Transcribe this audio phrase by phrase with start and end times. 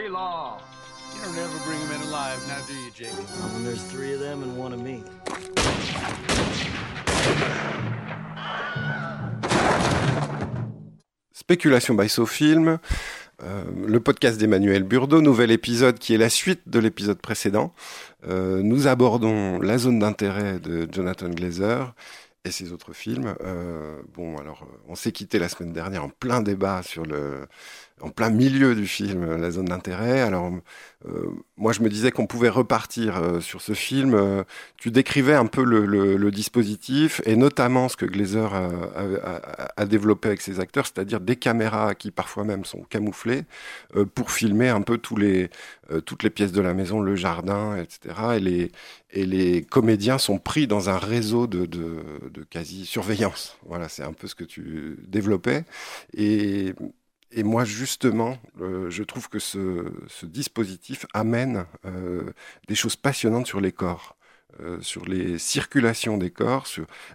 [0.00, 0.58] law.
[1.14, 3.12] You don't ever bring them in alive, now do you, Jake?
[3.12, 5.02] Not when there's three of them and one of me.
[11.34, 12.78] Spéculation by Sofilm,
[13.42, 17.74] euh, le podcast d'Emmanuel Burdeau, nouvel épisode qui est la suite de l'épisode précédent.
[18.26, 21.94] Euh, nous abordons la zone d'intérêt de Jonathan Glazer
[22.44, 23.34] et ses autres films.
[23.42, 27.46] Euh, bon, alors, on s'est quitté la semaine dernière en plein débat sur le,
[28.00, 30.20] en plein milieu du film, la zone d'intérêt.
[30.20, 30.50] Alors,
[31.06, 34.14] euh, moi, je me disais qu'on pouvait repartir euh, sur ce film.
[34.14, 34.44] Euh,
[34.76, 40.60] tu décrivais un peu le, dispositif et notamment ce que Glazer a, développé avec ses
[40.60, 43.44] acteurs, c'est-à-dire des caméras qui parfois même sont camouflées
[43.96, 48.70] euh, pour filmer un peu euh, toutes les pièces de la maison, le jardin, etc.
[49.12, 53.58] Et les, comédiens sont pris dans un réseau de, de quasi-surveillance.
[53.66, 55.64] Voilà, c'est un peu ce que tu développais.
[56.16, 56.74] Et
[57.32, 59.86] et moi, justement, euh, je trouve que ce,
[60.22, 62.32] dispositif amène euh,
[62.68, 64.16] des choses passionnantes sur les corps.
[64.60, 66.66] Euh, sur les circulations des corps.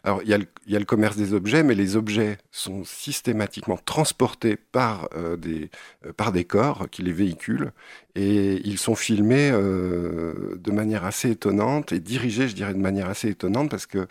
[0.03, 5.07] Alors, il y, a le commerce des objets, mais les objets sont systématiquement transportés par,
[5.37, 5.69] des,
[6.17, 7.73] par des corps qui les véhiculent,
[8.15, 13.29] et ils sont filmés de manière assez étonnante, et dirigés, je dirais, de manière assez
[13.29, 14.07] étonnante, parce que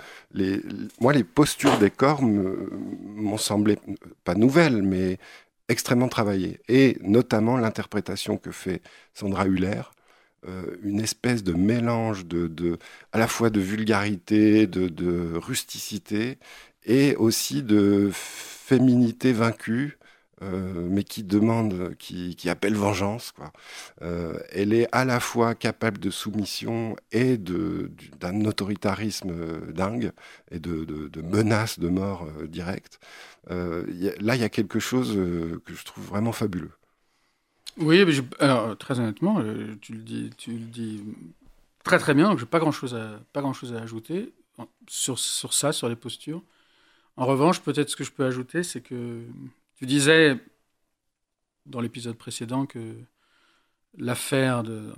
[1.01, 3.77] moi, les postures des corps m'ont semblé,
[4.23, 5.19] pas nouvelles, mais
[5.69, 8.83] extrêmement travaillées, et notamment l'interprétation que fait
[9.15, 9.83] Sandra Huller,
[10.49, 12.79] euh, une espèce de mélange de,
[13.13, 16.39] à la fois de vulgarité, de, rusticité
[16.85, 19.99] et aussi de féminité vaincue,
[20.43, 23.33] euh, mais qui demande, qui, qui appelle vengeance.
[23.33, 23.53] Quoi.
[24.03, 30.13] Euh, elle est à la fois capable de soumission et d'un autoritarisme dingue
[30.51, 32.47] et de, de, menaces de mort euh.
[33.49, 33.55] A,
[34.21, 35.13] là, il y a quelque chose
[35.65, 36.73] que je trouve vraiment fabuleux.
[37.79, 38.03] Oui,
[38.39, 41.03] alors très honnêtement, euh, tu le dis,
[41.85, 42.31] très très bien.
[42.31, 44.33] Donc j'ai pas grand chose à pas grand chose à ajouter
[44.89, 46.43] sur sur ça, sur les postures.
[47.17, 49.23] En revanche, peut-être ce que je peux ajouter, c'est que
[49.77, 50.39] tu disais
[51.67, 52.95] dans l'épisode précédent que
[53.99, 54.93] l'affaire de,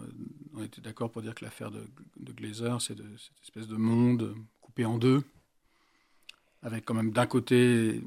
[0.55, 1.83] on était d'accord pour dire que l'affaire de,
[2.17, 5.23] de Glazer, c'est cette espèce de monde coupé en deux,
[6.63, 8.03] avec quand même d'un côté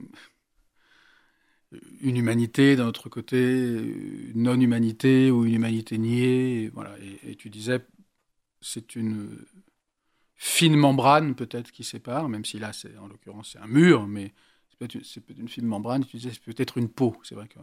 [2.01, 6.63] une humanité, d'un autre côté, une non-humanité ou une humanité niée.
[6.63, 6.95] Et voilà.
[7.23, 7.79] Et, tu disais,
[8.61, 9.45] c'est une
[10.35, 14.33] fine membrane peut-être qui sépare, même si là, c'est en l'occurrence, c'est un mur, mais
[14.69, 16.05] c'est peut-être peut une fine membrane.
[16.05, 17.15] Tu disais, c'est peut-être une peau.
[17.23, 17.59] C'est vrai que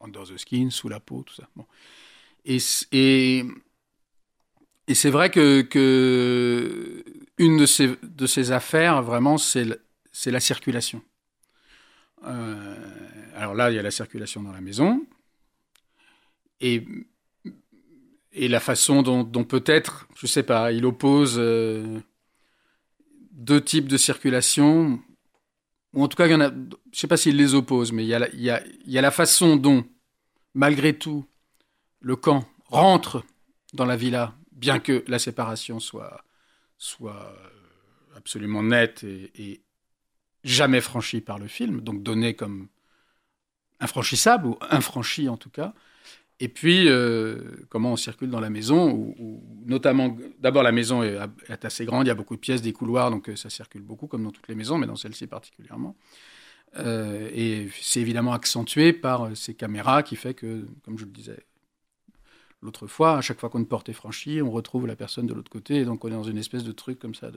[0.00, 1.48] under the skin, sous la peau, tout ça.
[1.56, 1.66] Bon.
[2.44, 2.58] Et,
[2.92, 3.44] et,
[4.86, 7.04] et c'est vrai que, que
[7.38, 9.64] une de ces, de ces affaires, vraiment, c'est
[10.26, 11.02] la circulation.
[12.24, 12.74] Euh,
[13.34, 15.06] alors là, il y a la circulation dans la maison.
[16.60, 16.84] Et,
[18.32, 22.00] la façon dont, peut-être, je ne sais pas, il oppose euh,
[23.32, 25.00] deux types de circulation.
[25.92, 27.92] Ou en tout cas, il y en a, je ne sais pas s'il les oppose,
[27.92, 29.84] mais il y, a la, façon dont,
[30.54, 31.24] malgré tout,
[32.00, 33.24] le camp rentre
[33.72, 36.22] dans la villa, bien que la séparation soit,
[36.76, 37.34] soit
[38.14, 39.62] absolument nette et, et
[40.48, 42.68] jamais franchie par le film, donc donnée comme
[43.80, 45.74] infranchissable, ou infranchi en tout cas.
[46.40, 51.18] Et puis, euh, comment on circule dans la maison, où, notamment, d'abord la maison est,
[51.64, 54.06] assez grande, il y a beaucoup de pièces, des couloirs, donc euh, ça circule beaucoup,
[54.06, 55.96] comme dans toutes les maisons, mais dans celle-ci particulièrement.
[56.78, 61.44] Euh, et c'est évidemment accentué par ces caméras qui fait que, comme je le disais
[62.62, 65.50] l'autre fois, à chaque fois qu'une porte est franchie, on retrouve la personne de l'autre
[65.50, 67.30] côté, et donc on est dans une espèce de truc comme ça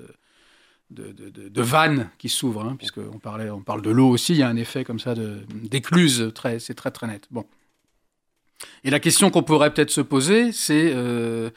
[0.91, 4.50] de, de, vannes qui s'ouvrent, hein, puisqu'on on parle de l'eau aussi, il y a
[4.50, 5.13] un effet comme ça
[5.53, 7.28] d'écluse, c'est très très net.
[7.31, 7.46] Bon.
[8.84, 11.50] Et la question qu'on pourrait peut-être se poser, c'est euh,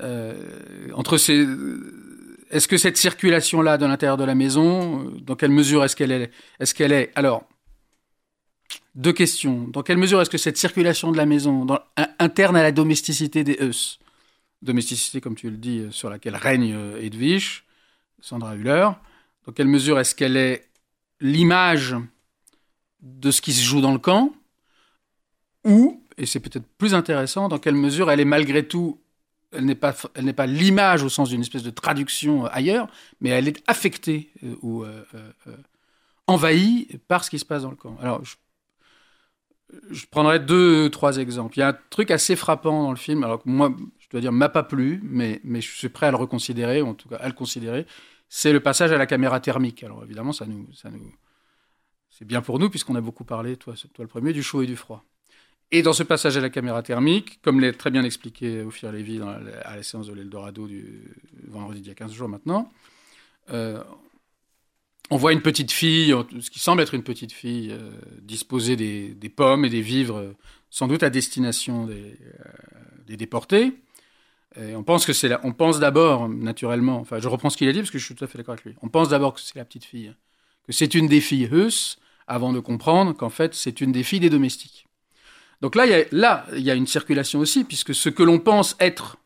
[0.00, 1.46] euh, entre ces,
[2.50, 6.30] est-ce que cette circulation-là de l'intérieur de la maison, dans quelle mesure est-ce qu'elle est,
[6.58, 7.44] est-ce qu'elle est, alors,
[8.94, 9.68] deux questions.
[9.68, 11.66] Dans quelle mesure est-ce que cette circulation de la maison,
[12.18, 13.98] interne à la domesticité des Eus,
[14.62, 17.65] domesticité, comme tu le dis, sur laquelle règne Edwige,
[18.20, 18.88] Sandra Hüller,
[19.46, 20.68] dans quelle mesure est-ce qu'elle est
[21.20, 21.96] l'image
[23.00, 24.32] de ce qui se joue dans le camp,
[25.64, 29.00] ou, et c'est peut-être plus intéressant, dans quelle mesure elle est malgré tout,
[29.52, 32.88] elle n'est pas, pas l'image au sens d'une espèce de traduction ailleurs,
[33.20, 35.56] mais elle est affectée euh, ou euh, euh,
[36.26, 37.96] envahie par ce qui se passe dans le camp.
[38.00, 38.36] Alors, je,
[39.90, 41.56] je prendrai deux, trois exemples.
[41.56, 43.74] Il y a un truc assez frappant dans le film, alors que moi,
[44.06, 46.94] je dois dire, m'a pas plu, mais, je suis prêt à le reconsidérer, ou en
[46.94, 47.86] tout cas à le considérer,
[48.28, 49.82] c'est le passage à la caméra thermique.
[49.82, 50.46] Alors évidemment, c'est
[52.24, 55.04] bien pour nous puisqu'on a beaucoup parlé, toi, le premier, du chaud et du froid.
[55.72, 59.18] Et dans ce passage à la caméra thermique, comme l'a très bien expliqué Ophir Lévy
[59.18, 61.02] dans à la séance de l'Eldorado du
[61.48, 62.72] vendredi d'il y a 15 jours maintenant,
[63.50, 63.82] euh,
[65.10, 67.90] on voit une petite fille, ce qui semble être une petite fille, euh,
[68.22, 70.36] disposer des, pommes et des vivres, euh,
[70.70, 72.16] sans doute à destination des,
[73.06, 73.72] des déportés.
[74.58, 77.80] On pense que c'est on pense d'abord, naturellement, enfin je reprends ce qu'il a dit
[77.80, 78.74] parce que je suis tout à fait d'accord avec lui.
[78.82, 80.14] On pense d'abord que c'est la petite fille,
[80.66, 84.20] que c'est une des filles Huss, avant de comprendre qu'en fait c'est une des filles
[84.20, 84.86] des domestiques.
[85.62, 88.22] Donc là, il y a, là, il y a une circulation aussi, puisque ce que
[88.22, 89.16] l'on pense être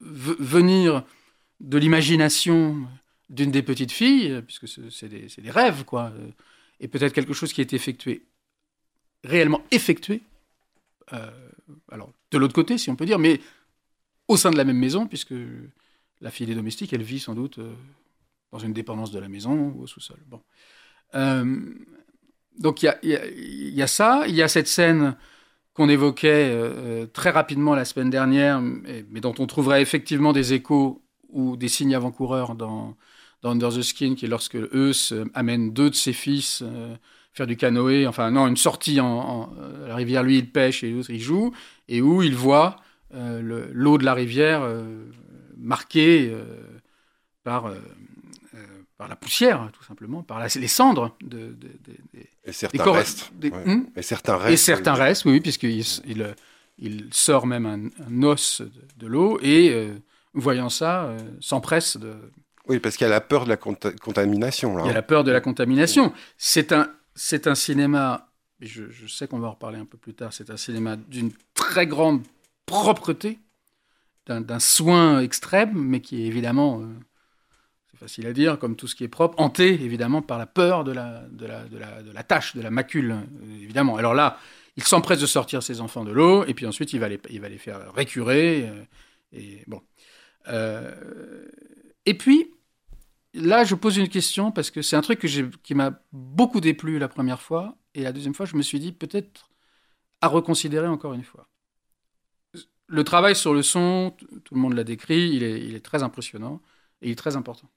[0.00, 1.04] venir
[1.60, 2.76] de l'imagination
[3.30, 6.28] d'une des petites filles, euh, puisque ce- c'est des, des rêves, quoi, euh,
[6.80, 8.22] et peut-être quelque chose qui est effectué,
[9.24, 10.22] réellement effectué,
[11.12, 11.30] euh,
[11.90, 13.40] alors de l'autre côté, si on peut dire, mais
[14.28, 15.34] au sein de la même maison, puisque
[16.20, 17.72] la fille des domestiques, elle vit sans doute euh,
[18.52, 20.18] dans une dépendance de la maison ou au sous-sol.
[20.26, 20.40] Bon.
[21.14, 21.60] Euh,
[22.58, 23.08] donc il y
[23.76, 25.16] y a- ça, il y a cette scène
[25.74, 31.02] qu'on évoquait euh, très rapidement la semaine dernière, mais, dont on trouverait effectivement des échos
[31.28, 32.96] ou des signes avant-coureurs dans,
[33.42, 36.64] dans Under the Skin, qui est lorsque Eus euh, amène deux de ses fils
[37.32, 39.52] faire du canoë, enfin non, une sortie en,
[39.86, 41.54] la rivière, lui il pêche et l'autre il joue,
[41.86, 42.76] et où il voit
[43.14, 45.04] euh, le- l'eau de la rivière euh,
[45.56, 46.42] marquée euh,
[47.44, 47.72] par,
[48.96, 52.84] par la poussière, tout simplement, par la- les cendres de, de- de- des- Et certains
[53.32, 53.64] des- ouais.
[53.64, 53.86] Hmm?
[53.96, 54.52] Et certains restent.
[54.52, 56.34] et certains restent, oui, puisqu'il il,
[56.78, 58.62] il sort même un, un os
[58.96, 59.88] de, l'eau et,
[60.34, 62.14] voyant ça, s'empresse de.
[62.66, 64.76] Oui, parce qu'il y a la peur de la conta- contamination.
[64.76, 66.12] Là, Il y a la peur de la contamination.
[66.36, 68.28] C'est un, c'est un cinéma,
[68.60, 70.96] et je, je sais qu'on va en reparler un peu plus tard, c'est un cinéma
[70.96, 72.22] d'une très grande
[72.68, 73.38] propreté,
[74.26, 76.86] d'un soin extrême, mais qui est évidemment, euh,
[77.90, 80.84] c'est facile à dire, comme tout ce qui est propre, hanté évidemment par la peur
[80.84, 83.96] de la, de la, de la, tâche, de la macule, euh, évidemment.
[83.96, 84.38] Alors là,
[84.76, 87.40] il s'empresse de sortir ses enfants de l'eau, et puis ensuite il va les, il
[87.40, 88.68] va les faire récurer.
[88.68, 88.84] euh,
[89.32, 89.82] et bon.
[92.06, 92.50] Et puis,
[93.34, 95.20] là, je pose une question parce que c'est un truc
[95.62, 97.76] qui m'a beaucoup déplu la première fois.
[97.94, 99.50] Et la deuxième fois, je me suis dit peut-être
[100.22, 101.46] à reconsidérer encore une fois.
[102.88, 104.14] Le travail sur le son,
[104.44, 106.62] tout le monde l'a décrit, il est, très impressionnant
[107.02, 107.70] et il est très important.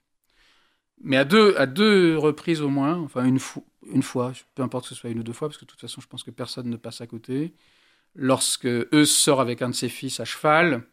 [1.04, 4.86] Mais à deux, à deux reprises au moins, enfin une, fo- une fois, peu importe
[4.86, 6.32] que ce soit une ou deux fois, parce que de toute façon, je pense que
[6.32, 7.54] personne ne passe à côté,
[8.16, 10.84] lorsque eux sort avec un de ses fils à cheval,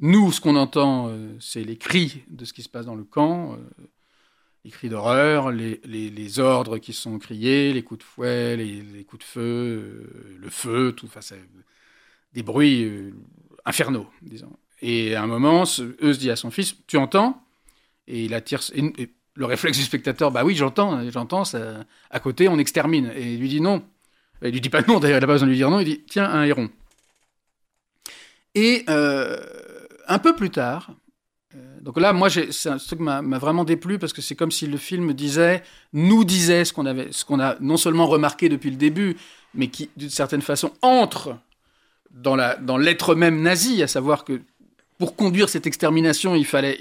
[0.00, 3.04] nous, ce qu'on entend, euh, c'est les cris de ce qui se passe dans le
[3.04, 3.58] camp, euh,
[4.64, 9.28] les cris d'horreur, les, ordres qui sont criés, les coups de fouet, les, coups de
[9.30, 11.40] feu, euh, le feu, tout, enfin, c'est
[12.32, 13.12] des bruits
[13.64, 14.52] infernaux, disons.
[14.82, 15.82] Et à un moment, se
[16.16, 17.42] dit à son fils, tu entends?
[18.06, 18.60] Et il attire.
[19.34, 21.42] le réflexe du spectateur, bah oui, j'entends, j'entends,
[22.10, 23.12] à côté, on extermine.
[23.14, 23.84] Et il lui dit non.
[24.42, 25.84] Il lui dit pas non, d'ailleurs, il n'a pas besoin de lui dire non, il
[25.84, 26.70] dit tiens, un héron.
[28.54, 29.38] Et euh,
[30.08, 30.90] un peu plus tard,
[31.54, 34.50] euh, donc là, moi, c'est un truc qui m'a vraiment déplu parce que c'est comme
[34.50, 38.48] si le film disait, nous disait ce qu'on avait, ce qu'on a non seulement remarqué
[38.48, 39.16] depuis le début,
[39.54, 41.36] mais qui, d'une certaine façon, entre
[42.10, 44.40] dans la dans l'être même nazi, à savoir que
[45.00, 46.78] pour conduire cette extermination, il fallait,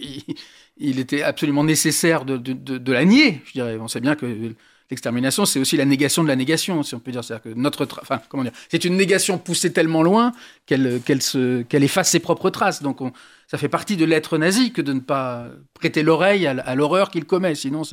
[0.77, 3.41] il, était absolument nécessaire de, de, de, la nier.
[3.45, 4.53] Je dirais, on sait bien que
[4.91, 7.23] l'extermination, c'est aussi la négation de la négation, si on peut dire.
[7.23, 10.33] C'est-à-dire que notre, enfin, comment dire, c'est une négation poussée tellement loin
[10.65, 11.21] qu'elle qu'elle
[11.65, 12.83] qu'elle efface ses propres traces.
[12.83, 13.13] Donc, on,
[13.47, 17.23] ça fait partie de l'être nazi que de ne pas prêter l'oreille à, l'horreur qu'il
[17.23, 17.55] commet.
[17.55, 17.83] Sinon,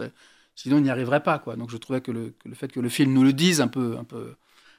[0.56, 1.38] sinon, il n'y arriverait pas.
[1.38, 1.54] Quoi.
[1.54, 3.96] Donc, je trouvais que le, le fait que le film nous le dise un peu,
[3.96, 4.34] un peu,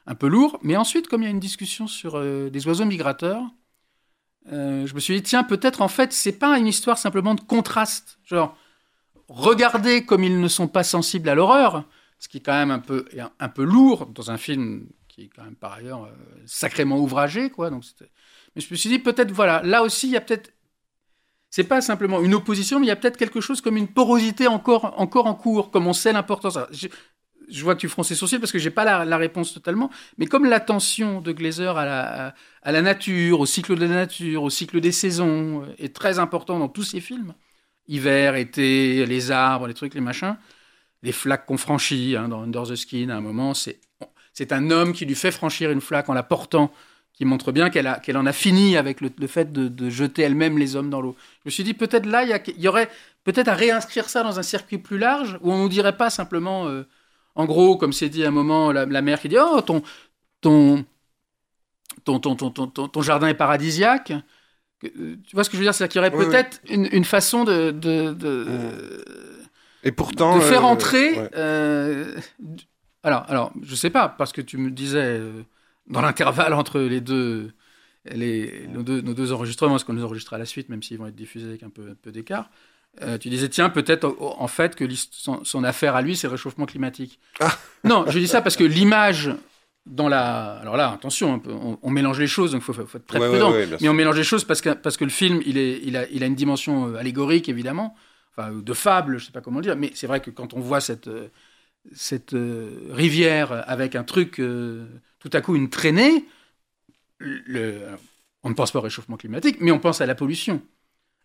[0.07, 0.57] un peu lourd.
[0.63, 3.43] Mais ensuite, comme il y a une discussion sur euh, des oiseaux migrateurs,
[4.51, 7.41] euh, je me suis dit, tiens, peut-être en fait, c'est pas une histoire simplement de
[7.41, 8.17] contraste.
[8.23, 8.57] Genre,
[9.27, 11.83] regardez comme ils ne sont pas sensibles à l'horreur,
[12.17, 13.05] ce qui est quand même un peu,
[13.39, 16.11] un, peu lourd dans un film qui est quand même par ailleurs euh,
[16.45, 17.69] sacrément ouvragé, quoi.
[17.69, 17.83] Donc,
[18.55, 20.51] mais je me suis dit, peut-être, voilà, là aussi, il y a peut-être.
[21.49, 24.47] C'est pas simplement une opposition, mais il y a peut-être quelque chose comme une porosité
[24.47, 26.57] encore, encore en cours, comme on sait l'importance.
[27.47, 30.25] Je, vois que tu fronces les sourcils parce que j'ai pas la, réponse totalement, mais
[30.25, 32.33] comme l'attention de Glazer à
[32.65, 36.59] la, nature, au cycle de la nature, au cycle des saisons, euh, est très important
[36.59, 37.33] dans tous ces films.
[37.87, 40.37] Hiver, été, les arbres, les trucs, les machins.
[41.03, 43.79] Les flaques qu'on franchit hein, dans Under the Skin, à un moment, c'est
[44.37, 46.71] c'est un homme qui lui fait franchir une flaque en la portant,
[47.11, 50.75] qui montre bien qu'elle qu'elle en a fini avec le, fait de, jeter elle-même les
[50.75, 51.15] hommes dans l'eau.
[51.43, 52.87] Je me suis dit, peut-être là, il y, a- il y aurait
[53.23, 56.67] peut-être à réinscrire ça dans un circuit plus large, où on ne dirait pas simplement,
[56.67, 56.83] euh,
[57.37, 59.81] en gros, comme c'est dit à un moment, la, la mère qui dit, oh, ton,
[60.41, 60.83] ton,
[62.03, 64.13] ton, ton, ton, ton, ton- jardin est paradisiaque.
[64.79, 65.73] Que- euh, Tu vois ce que je veux dire?
[65.73, 66.31] C'est-à-dire qu'il y aurait Oui, oui.
[66.31, 69.03] peut-être une, une façon de, de, de,
[69.83, 70.35] Et pourtant.
[70.35, 71.19] de faire euh, entrer.
[71.19, 71.29] ouais.
[71.35, 72.15] euh,
[73.03, 75.43] alors, alors, je sais pas, parce que tu me disais, euh,
[75.87, 77.51] dans l'intervalle entre les deux,
[78.05, 80.97] les, nos, deux, nos deux enregistrements, parce qu'on les enregistre à la suite, même s'ils
[80.97, 82.49] vont être diffusés avec un peu, un peu d'écart?
[83.01, 86.31] Euh, tu disais, tiens, peut-être en fait que son, son, affaire à lui, c'est le
[86.31, 87.19] réchauffement climatique.
[87.39, 87.57] Ah.
[87.83, 89.31] Non, je dis ça parce que l'image
[89.85, 90.57] dans la.
[90.57, 93.53] Alors là, attention, on, on, mélange les choses, donc il faut, faut, être très prudent.
[93.79, 96.07] mais on mélange les choses parce que, parce que le film, il, est, il, a,
[96.09, 97.95] il a une dimension euh, allégorique, évidemment,
[98.35, 100.59] enfin, de fable, je sais pas comment le dire, mais c'est vrai que quand on
[100.59, 101.29] voit cette, euh,
[101.93, 102.35] cette
[102.89, 104.41] rivière avec un truc,
[105.19, 106.25] tout à coup, une traînée,
[107.19, 107.79] le,
[108.43, 110.61] on ne pense pas au réchauffement climatique, mais on pense à la pollution.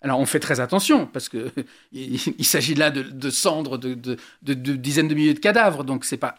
[0.03, 1.51] Alors on fait très attention parce que
[1.93, 6.37] il, s'agit là de, cendres de, de, dizaines de milliers de cadavres, donc c'est pas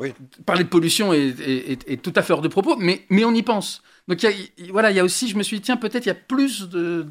[0.00, 0.12] oui.
[0.44, 3.82] parler de pollution est, tout à fait hors de propos, mais, mais on y pense.
[4.08, 4.24] Donc
[4.70, 6.68] voilà, il y a aussi, je me suis dit tiens peut-être il y a plus
[6.68, 7.04] de,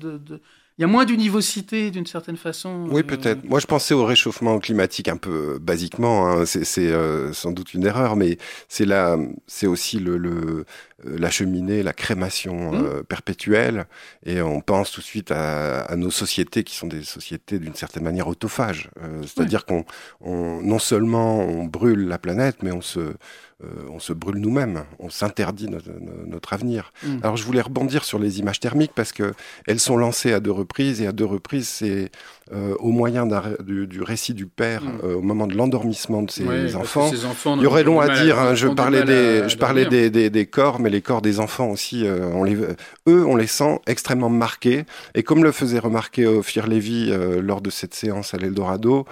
[0.77, 2.87] il y a moins d'univocité d'une certaine façon.
[2.89, 3.45] Oui, euh, peut-être.
[3.45, 6.27] Moi, je pensais au réchauffement climatique un peu euh, basiquement.
[6.27, 6.45] Hein.
[6.45, 8.37] C'est euh, sans doute une erreur, mais
[8.67, 10.65] c'est là, c'est aussi le, le,
[11.03, 13.03] la cheminée, la crémation mmh.
[13.03, 13.85] perpétuelle.
[14.25, 17.75] Et on pense tout de suite à, à nos sociétés qui sont des sociétés d'une
[17.75, 18.89] certaine manière autophages.
[19.21, 19.85] C'est-à-dire qu'on,
[20.21, 23.15] on, non seulement on brûle la planète, mais on se
[23.63, 26.91] euh, on se brûle nous-mêmes, on s'interdit notre, avenir.
[27.03, 27.19] Mm.
[27.23, 29.33] Alors je voulais rebondir sur les images thermiques parce que
[29.65, 32.11] elles sont lancées à deux reprises et à deux reprises c'est
[32.53, 34.99] euh, au moyen du, récit du père mm.
[35.03, 37.09] euh, au moment de l'endormissement de ses enfants.
[37.55, 38.39] Il y aurait long à dire.
[38.39, 42.43] Hein, je parlais des, je parlais des, corps, mais les corps des enfants aussi, on
[42.43, 42.55] les,
[43.07, 44.85] eux, on les sent extrêmement marqués.
[45.15, 47.11] Et comme le faisait remarquer Ophir Lévy
[47.41, 49.05] lors de cette séance à l'Eldorado,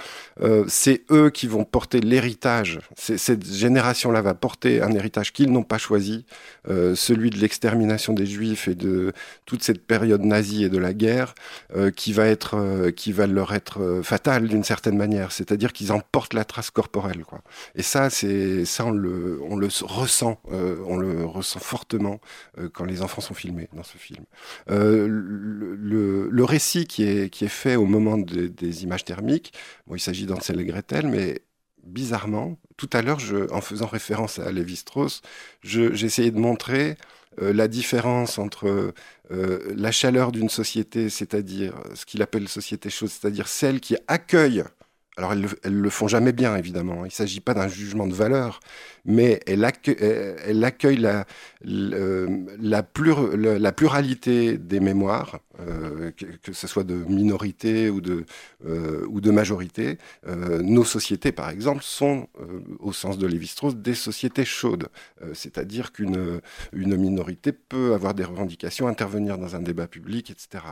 [0.67, 2.79] c'est eux qui vont porter l'héritage.
[2.95, 6.25] Cette génération-là va porter un héritage qu'ils n'ont pas choisi,
[6.69, 9.13] euh, celui de l'extermination des Juifs et de
[9.45, 11.35] toute cette période nazie et de la guerre,
[11.75, 15.31] euh, qui va être, euh, qui va leur être fatale d'une certaine manière.
[15.31, 17.41] C'est-à-dire qu'ils en portent la trace corporelle, quoi.
[17.75, 22.19] Et ça, c'est ça, on le, on le ressent, on le ressent fortement
[22.73, 24.25] quand les enfants sont filmés dans ce film.
[24.67, 29.53] Le, récit qui est qui est fait au moment des images thermiques,
[29.87, 31.41] bon, il s'agit d'Ansel et Gretel, mais
[31.83, 33.19] bizarrement, tout à l'heure,
[33.51, 35.21] en faisant référence à Lévi-Strauss,
[35.63, 36.97] j'essayais de montrer
[37.41, 38.93] euh, la différence entre
[39.31, 44.63] euh, la chaleur d'une société, c'est-à-dire ce qu'il appelle société chose, c'est-à-dire celle qui accueille
[45.17, 47.05] alors elles, ne le font jamais bien, évidemment.
[47.05, 48.59] Il ne s'agit pas d'un jugement de valeur,
[49.05, 58.25] mais elle accueille, la, pluralité des mémoires, euh, que, ce soit de minorité ou de,
[58.65, 59.97] euh, majorité.
[60.27, 62.27] Euh, nos sociétés, par exemple, sont,
[62.79, 64.87] au sens de Lévi-Strauss, des sociétés chaudes.
[65.33, 66.41] C'est-à-dire qu'une
[66.71, 70.63] une minorité peut avoir des revendications, intervenir dans un débat public, etc.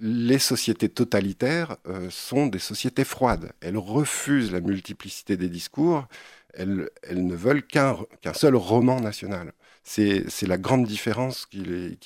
[0.00, 1.76] les sociétés totalitaires
[2.10, 3.52] sont des sociétés froides.
[3.60, 6.06] Elles refusent la multiplicité des discours
[6.54, 7.96] elles, ne veulent qu'un
[8.34, 9.52] seul roman national.
[9.82, 11.98] C'est la grande différence qui,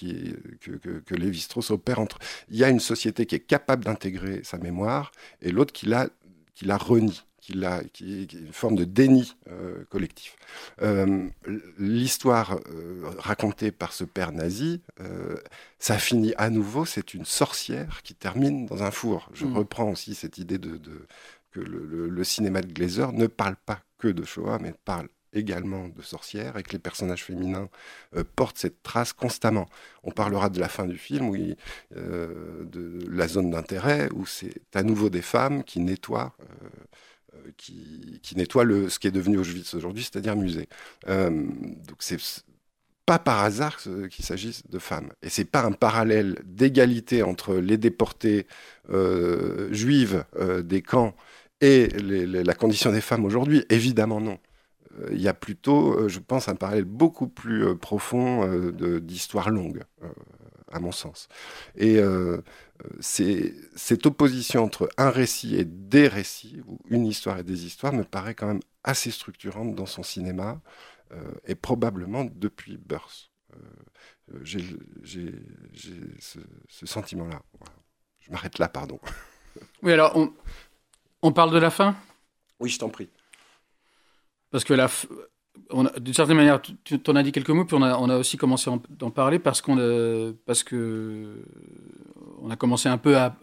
[0.61, 2.19] que, que, que Lévi-Strauss opère entre.
[2.49, 6.09] Il y a une société qui est capable d'intégrer sa mémoire et l'autre qui la,
[6.55, 7.23] qui la renie.
[7.41, 7.61] Qui,
[7.93, 10.35] qui, est une forme de déni euh, collectif.
[10.81, 11.29] Euh,
[11.77, 14.81] l'histoire euh, racontée par ce père nazi,
[15.79, 19.29] ça finit à nouveau, c'est une sorcière qui termine dans un four.
[19.35, 19.57] Je mmh.
[19.59, 20.81] reprends aussi cette idée de,
[21.55, 23.81] que le, le, cinéma de Glazer ne parle pas
[24.13, 27.69] de Shoah, mais parle également de sorcières et que les personnages féminins
[28.17, 29.69] euh, portent cette trace constamment.
[30.03, 31.57] On parlera de la fin du film, oui,
[31.97, 36.35] euh, de la zone d'intérêt, où c'est à nouveau des femmes qui nettoient.
[36.41, 36.69] Euh,
[37.57, 40.69] qui, qui nettoient le, ce qui est devenu Auschwitz aujourd'hui, c'est-à-dire musée.
[41.07, 42.17] donc c'est
[43.05, 43.77] pas par hasard
[44.09, 45.11] qu'il s'agisse de femmes.
[45.21, 48.47] Et c'est pas un parallèle d'égalité entre les déportés
[49.73, 50.25] juives
[50.63, 51.15] des camps
[51.65, 54.39] et la condition des femmes aujourd'hui Évidemment non.
[55.01, 58.47] Euh, il y a plutôt, euh, je pense, un parallèle beaucoup plus euh, profond
[59.01, 59.83] d'histoire longue,
[60.71, 61.29] à mon sens.
[61.77, 62.01] Et
[63.01, 68.05] cette opposition entre un récit et des récits, ou une histoire et des histoires, me
[68.05, 70.61] paraît quand même assez structurante dans son cinéma,
[71.47, 73.31] et probablement depuis Burst.
[74.43, 74.65] J'ai
[76.19, 77.43] ce, sentiment-là.
[78.21, 78.99] Je m'arrête là, pardon.
[79.83, 80.17] Oui, alors,
[81.25, 81.97] on parle de la fin?
[82.61, 83.09] Oui, je t'en prie.
[84.51, 84.75] Parce que
[85.99, 88.75] d'une certaine manière, tu en as dit quelques mots, puis on a, aussi commencé à
[88.75, 89.77] en parler parce qu'on
[90.47, 91.43] parce que
[92.43, 93.37] on a commencé un peu à,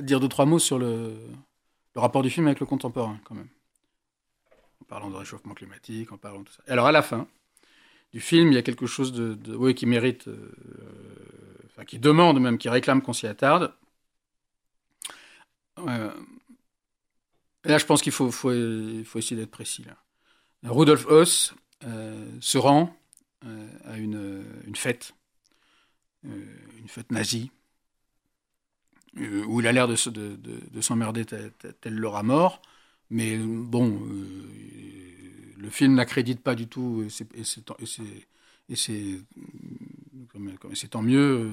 [0.00, 1.14] dire deux trois mots sur le,
[1.96, 3.48] rapport du film avec le contemporain, quand même.
[4.82, 6.62] En parlant de réchauffement climatique, en parlant de tout ça.
[6.68, 7.26] alors à la fin
[8.12, 10.52] du film, il y a quelque chose de, oui, qui mérite, euh,
[11.66, 13.72] enfin, qui demande même, qui réclame qu'on s'y attarde.
[15.78, 16.10] Euh,
[17.64, 18.52] là, je pense qu'il faut, faut,
[19.04, 19.84] faut, essayer d'être précis.
[20.64, 21.54] Rudolf Hoss
[22.40, 22.94] se rend
[23.84, 25.14] à une, une fête,
[26.24, 27.50] une fête nazie,
[29.16, 30.36] où il a l'air de, de,
[30.70, 32.62] de, s'emmerder tel, tel, le rat mort.
[33.10, 34.02] Mais bon,
[35.56, 37.64] le film n'accrédite pas du tout, et c'est
[40.90, 41.50] tant mieux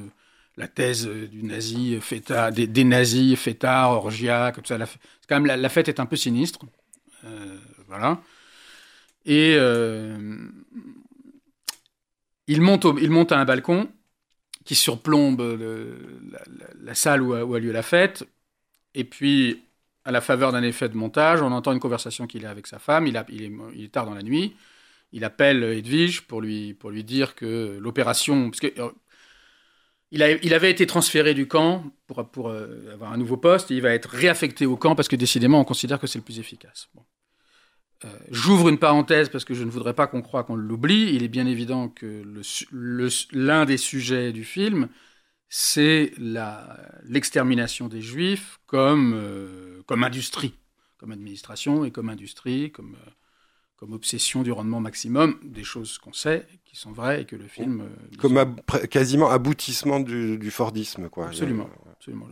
[0.57, 4.77] la thèse du nazi fêtard, des, nazis fêtards, orgiaques, tout ça.
[4.77, 4.87] La,
[5.27, 6.59] quand même, la, fête est un peu sinistre.
[7.25, 7.57] Euh,
[7.87, 8.21] voilà.
[9.25, 10.47] Et euh,
[12.47, 13.89] il, monte il monte à un balcon
[14.63, 15.41] qui surplombe
[16.81, 18.25] la, salle où a, lieu la fête.
[18.93, 19.61] Et puis,
[20.05, 22.79] à la faveur d'un effet de montage, on entend une conversation qu'il a avec sa
[22.79, 23.07] femme.
[23.07, 24.55] Il, a, il, est, il, est, tard dans la nuit.
[25.11, 28.49] Il appelle Edwige pour lui, pour lui dire que l'opération.
[28.49, 28.61] Parce
[30.15, 33.69] il, avait été transféré du camp pour, euh, avoir un nouveau poste.
[33.69, 36.39] il va être réaffecté au camp parce que décidément, on considère que c'est le plus
[36.39, 36.89] efficace.
[38.05, 41.13] Euh, j'ouvre une parenthèse parce que je ne voudrais pas qu'on croie qu'on l'oublie.
[41.13, 42.23] Il est bien évident que
[43.33, 44.87] l'un des sujets du film,
[45.49, 46.13] c'est
[47.03, 50.53] l'extermination des Juifs comme, euh, comme industrie,
[50.97, 52.95] comme administration et comme industrie, comme
[53.77, 57.47] comme obsession du rendement maximum, des choses qu'on sait, qui sont vraies et que le
[57.47, 57.81] film...
[57.81, 58.55] Euh, comme
[58.89, 61.27] quasiment aboutissement du, Fordisme, quoi.
[61.27, 61.69] Absolument.
[61.91, 62.27] absolument.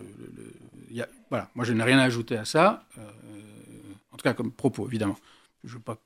[1.30, 3.02] voilà, moi je n'ai rien à ajouter à ça, euh,
[4.12, 5.18] en tout cas comme propos, évidemment.
[5.64, 5.98] Je ne veux, pas,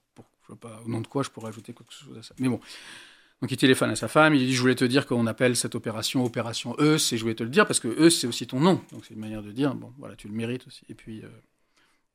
[0.59, 2.33] pas, au nom de quoi je pourrais ajouter quoi que ce soit à ça.
[2.39, 2.59] Mais bon.
[3.41, 5.75] Donc il téléphone à sa femme, il dit Je voulais te dire qu'on appelle cette
[5.75, 8.59] opération Opération Eus, et je voulais te le dire parce que Eus, c'est aussi ton
[8.59, 8.81] nom.
[8.91, 10.85] Donc c'est une manière de dire Bon, voilà, tu le mérites aussi.
[10.89, 11.29] Et puis euh,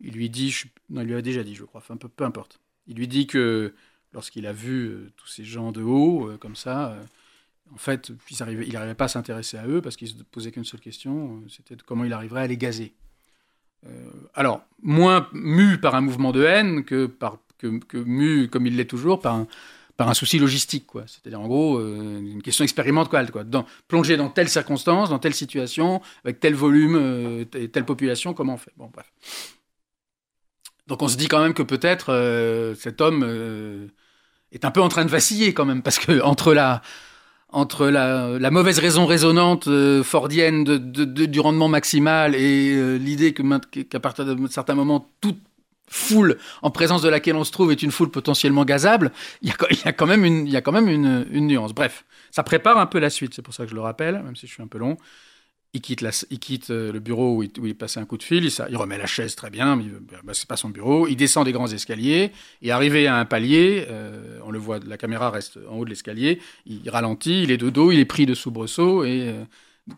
[0.00, 0.55] il lui dit
[0.91, 2.61] Non, il lui a déjà dit, je crois, enfin, peu, peu importe.
[2.86, 3.74] Il lui dit que
[4.12, 7.02] lorsqu'il a vu euh, tous ces gens de haut, euh, comme ça, euh,
[7.72, 10.80] en fait, il n'arrivait pas à s'intéresser à eux parce qu'il se posait qu'une seule
[10.80, 12.92] question, c'était comment il arriverait à les gazer.
[14.34, 17.10] alors, moins mu par un mouvement de haine que,
[17.95, 19.47] mu, comme il l'est toujours, par
[19.99, 20.86] un, souci logistique.
[20.86, 21.04] quoi.
[21.06, 23.30] C'est-à-dire, en gros, une question expérimentale.
[23.30, 23.45] Quoi.
[23.88, 28.58] Plonger dans telle circonstance, dans telle situation, avec tel volume et telle population, comment on
[28.58, 28.73] fait?
[28.76, 29.10] Bon, bref.
[30.86, 33.86] Donc on se dit quand même que peut-être euh, cet homme euh,
[34.50, 36.82] est un peu en train de vaciller quand même, parce que entre la,
[37.50, 44.47] entre la, mauvaise raison résonante euh, fordienne du rendement maximal et l'idée qu'à partir d'un
[44.49, 45.38] certain moment, toute
[45.88, 49.88] foule en présence de laquelle on se trouve est une foule potentiellement gazable, il y
[49.88, 51.75] a, quand même, une, y a quand même une, une nuance.
[51.75, 54.34] Bref, ça prépare un peu la suite, c'est pour ça que je le rappelle, même
[54.34, 54.97] si je suis un peu long.
[55.75, 58.76] Il quitte, il quitte euh, le bureau où il, où un coup de fil, il,
[58.76, 59.85] remet la chaise très bien, mais
[60.23, 61.08] bah, c'est pas son bureau.
[61.08, 62.30] Il descend des grands escaliers,
[62.61, 65.91] et arrivé à un palier, euh, on le voit, la caméra reste en haut de
[65.91, 69.45] l'escalier, il ralentit, il est de dos, il est pris de soubresaut et euh,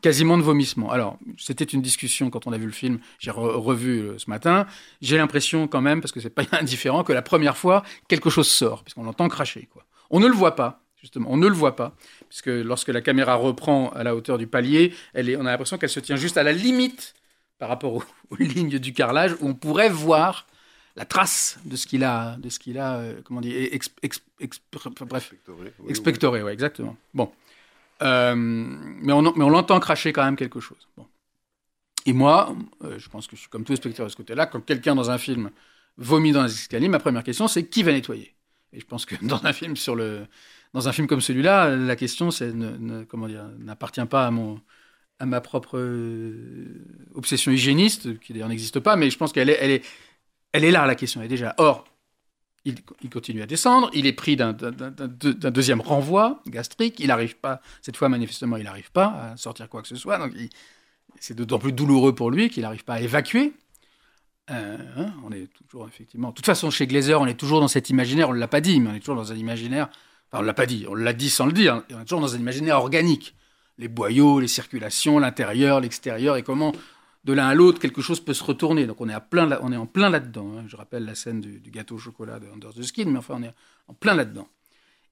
[0.00, 0.92] quasiment de vomissement.
[0.92, 4.66] Alors, c'était une discussion quand on a vu le film, j'ai revu ce matin.
[5.02, 8.46] J'ai l'impression quand même, parce que c'est pas indifférent, que la première fois, quelque chose
[8.46, 9.68] sort, puisqu'on l'entend cracher.
[9.72, 9.84] Quoi.
[10.10, 11.96] On ne le voit pas, justement, on ne le voit pas
[12.34, 15.78] puisque lorsque la caméra reprend à la hauteur du palier, elle est, on a l'impression
[15.78, 17.14] qu'elle se tient juste à la limite
[17.60, 18.02] par rapport aux,
[18.40, 20.48] lignes du carrelage, où on pourrait voir
[20.96, 23.54] la trace de ce qu'il a, de ce qu'il a, euh, comment dire,
[25.08, 25.32] bref,
[25.88, 26.96] expectoré, oui, exactement.
[27.14, 27.30] Bon,
[28.02, 30.88] euh, mais on, mais on l'entend cracher quand même quelque chose.
[30.96, 31.06] Bon.
[32.04, 34.46] Et moi, euh, je pense que je suis comme tous les spectateurs de ce côté-là,
[34.46, 35.52] quand quelqu'un dans un film
[35.98, 38.33] vomit dans les escaliers, ma première question c'est qui va nettoyer?
[38.74, 39.76] Et je pense que dans un film
[41.06, 42.30] comme celui-là, la question,
[43.58, 44.30] n'appartient pas
[45.18, 46.84] à ma propre euh,
[47.14, 49.82] obsession hygiéniste, qui d'ailleurs n'existe pas, mais je pense qu'elle est,
[50.52, 51.54] là, la question, est déjà.
[51.58, 51.84] Or,
[52.64, 57.60] il, il continue à descendre, il est pris d'un, deuxième renvoi gastrique, il n'arrive pas,
[57.82, 60.32] cette fois manifestement, il n'arrive pas à sortir quoi que ce soit, donc
[61.20, 63.52] c'est d'autant plus douloureux pour lui qu'il n'arrive pas à évacuer.
[64.50, 66.28] Euh, hein, on est toujours effectivement.
[66.30, 68.80] De toute façon, chez Glazer, on est toujours dans cet imaginaire, on l'a pas dit,
[68.80, 69.88] mais on est toujours dans un imaginaire
[70.34, 71.82] on ne l'a pas dit, on l'a dit sans le dire.
[71.90, 73.34] On est toujours dans un imaginaire organique.
[73.78, 76.72] Les boyaux, les circulations, l'intérieur, l'extérieur, et comment
[77.24, 78.86] de l'un à l'autre quelque chose peut se retourner.
[78.86, 80.58] Donc on est, à plein, on est en plein là-dedans.
[80.58, 80.64] Hein.
[80.66, 83.42] Je rappelle la scène du, gâteau au chocolat de Under the Skin, mais enfin on
[83.42, 83.54] est
[83.88, 84.48] en plein là-dedans.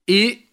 [0.08, 0.46] Et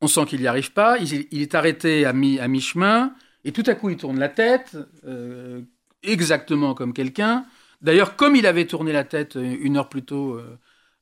[0.00, 0.98] on sent qu'il n'y arrive pas.
[0.98, 5.62] Il, est arrêté à mi-chemin, et tout à coup il tourne la tête, euh,
[6.02, 7.46] exactement comme quelqu'un.
[7.82, 10.58] D'ailleurs, comme il avait tourné la tête euh, une heure plus tôt euh,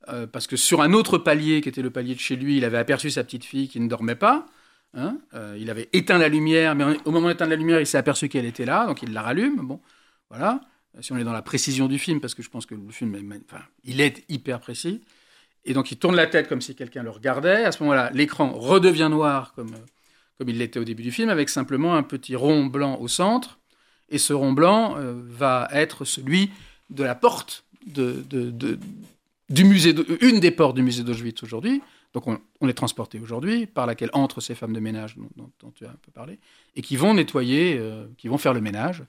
[0.08, 2.64] euh, parce que sur un autre palier, qui était le palier de chez lui, il
[2.64, 4.46] avait aperçu sa petite fille qui ne dormait pas.
[4.96, 5.18] Hein,
[5.58, 8.44] il avait éteint la lumière, mais au moment d'éteindre la lumière, il s'est aperçu qu'elle
[8.44, 9.56] était là, donc il la rallume.
[9.56, 9.80] Bon,
[10.30, 10.60] voilà.
[11.00, 13.16] Si on est dans la précision du film, parce que je pense que le film,
[13.50, 15.00] enfin, il est hyper précis.
[15.64, 17.64] Et donc il tourne la tête comme si quelqu'un le regardait.
[17.64, 19.74] À ce moment-là, l'écran redevient noir comme,
[20.38, 23.58] comme il l'était au début du film, avec simplement un petit rond blanc au centre.
[24.10, 26.50] Et ce rond blanc euh, va être celui
[26.90, 28.24] de la porte de,
[29.48, 31.82] du musée, de- une des portes du musée d'Auschwitz aujourd'hui.
[32.12, 35.88] Donc on, est transporté aujourd'hui, par laquelle entrent ces femmes de ménage dont, tu as
[35.88, 36.38] un peu parlé,
[36.76, 39.02] et qui vont nettoyer, euh, qui vont faire le ménage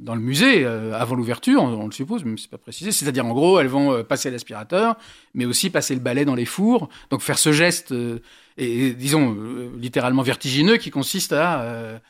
[0.00, 2.90] dans le musée euh, avant l'ouverture, on, le suppose, même si c'est pas précisé.
[2.90, 4.96] C'est-à-dire en gros, elles vont passer l'aspirateur,
[5.34, 7.94] mais aussi passer le balai dans les fours, donc faire ce geste,
[8.56, 9.36] et, disons
[9.76, 12.00] littéralement vertigineux, qui consiste à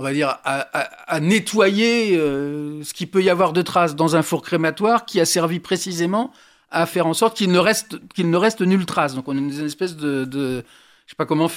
[0.00, 4.22] on va dire, à, nettoyer euh, ce qu'il peut y avoir de traces dans un
[4.22, 6.32] four crématoire qui a servi précisément
[6.70, 9.14] à faire en sorte qu'il ne reste, qu'il ne reste nulle trace.
[9.14, 10.26] Donc on dans une espèce de,
[11.04, 11.50] je sais pas comment.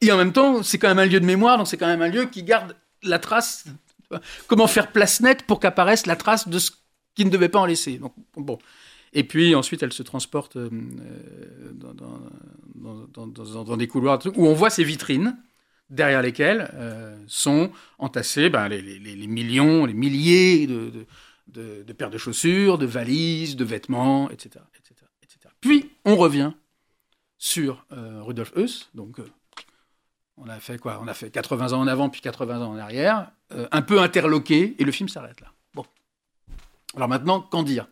[0.00, 2.02] Et en même temps, c'est quand même un lieu de mémoire, donc c'est quand même
[2.02, 3.66] un lieu qui garde la trace.
[4.48, 6.72] Comment faire place nette pour qu'apparaisse la trace de ce
[7.14, 7.98] qui ne devait pas en laisser.
[7.98, 8.58] Donc bon.
[9.12, 10.68] Et puis ensuite, elle se transporte euh,
[11.74, 15.36] dans- dans- dans des couloirs où on voit ces vitrines
[15.90, 22.86] derrière lesquelles euh, sont entassés ben, les, millions, les milliers de, paires de chaussures, de
[22.86, 24.64] valises, de vêtements, etc.
[24.74, 25.54] etc., etc.
[25.60, 26.52] Puis, on revient
[27.38, 29.30] sur euh, Rudolf Heuss, donc euh,
[30.36, 31.00] on a fait quoi?
[31.02, 33.30] On a fait 80 ans en avant, puis 80 ans en arrière,
[33.70, 35.52] un peu interloqué, et le film s'arrête là.
[35.74, 35.84] Bon.
[36.96, 37.86] Alors maintenant, qu'en dire?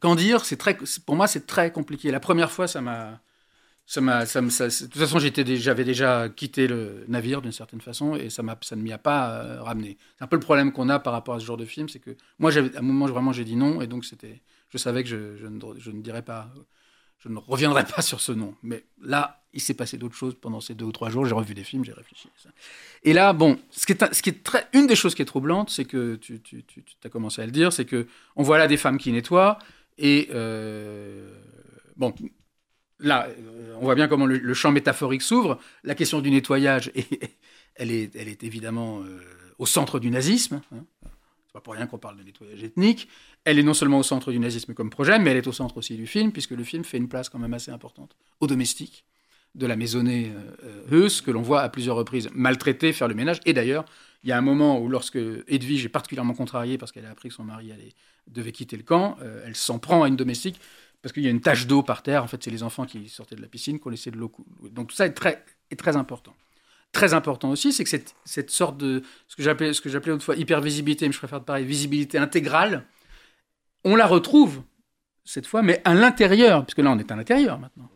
[0.00, 0.44] Qu'en dire?
[0.44, 2.10] C'est très, pour moi, c'est très compliqué.
[2.10, 3.18] La première fois, ça m'a,
[3.86, 8.76] de toute façon, j'avais déjà quitté le navire d'une certaine façon, et ça m'a, ça
[8.76, 9.98] ne m'y a pas euh, ramené.
[10.16, 11.98] C'est un peu le problème qu'on a par rapport à ce genre de film, c'est
[11.98, 15.08] que moi, à un moment, vraiment, j'ai dit non, et donc c'était, je savais que
[15.08, 16.50] je, ne, je ne dirais pas,
[17.18, 18.54] je ne reviendrai pas sur ce nom.
[18.62, 21.26] Mais là, il s'est passé d'autres choses pendant ces deux ou trois jours.
[21.26, 22.28] J'ai revu des films, j'ai réfléchi.
[22.28, 22.48] à ça.
[23.02, 25.26] Et là, bon, ce qui est, ce qui est très, une des choses qui est
[25.26, 28.42] troublante, c'est que tu, tu, tu, tu as commencé à le dire, c'est que on
[28.42, 29.58] voit là des femmes qui nettoient
[29.98, 31.30] et euh,
[31.96, 32.14] bon,
[33.00, 35.58] là, euh, on voit bien comment le, champ métaphorique s'ouvre.
[35.82, 36.92] La question du nettoyage,
[37.76, 39.20] elle, est, évidemment euh,
[39.58, 40.60] au centre du nazisme.
[40.72, 40.84] hein.
[41.46, 43.08] C'est pas pour rien qu'on parle de nettoyage ethnique.
[43.44, 45.76] Elle est non seulement au centre du nazisme comme projet, mais elle est au centre
[45.76, 49.04] aussi du film, puisque le film fait une place quand même assez importante aux domestiques
[49.54, 50.32] de la maisonnée
[50.64, 53.40] euh, Heuss, que l'on voit à plusieurs reprises maltraiter, faire le ménage.
[53.46, 53.84] Et d'ailleurs,
[54.24, 57.28] il y a un moment où, lorsque Edwige est particulièrement contrariée parce qu'elle a appris
[57.28, 57.92] que son mari allait,
[58.26, 60.60] devait quitter le camp, euh, elle s'en prend à une domestique
[61.04, 62.24] parce qu'il y a une tache d'eau par terre.
[62.24, 64.30] En fait, c'est les enfants qui sortaient de la piscine qui ont laissé de l'eau
[64.30, 64.48] couler.
[64.70, 66.34] Donc tout ça est très, est très important.
[66.92, 70.12] Très important aussi, c'est que cette, cette sorte de ce que j'appelais ce que j'appelais
[70.12, 72.86] autrefois hypervisibilité, mais je préfère parler visibilité intégrale,
[73.84, 74.62] on la retrouve
[75.26, 77.90] cette fois, mais à l'intérieur, puisque là on est à l'intérieur maintenant.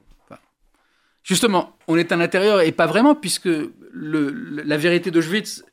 [1.22, 3.48] Justement, on est à l'intérieur et pas vraiment, puisque
[3.94, 5.64] la vérité d'Auschwitz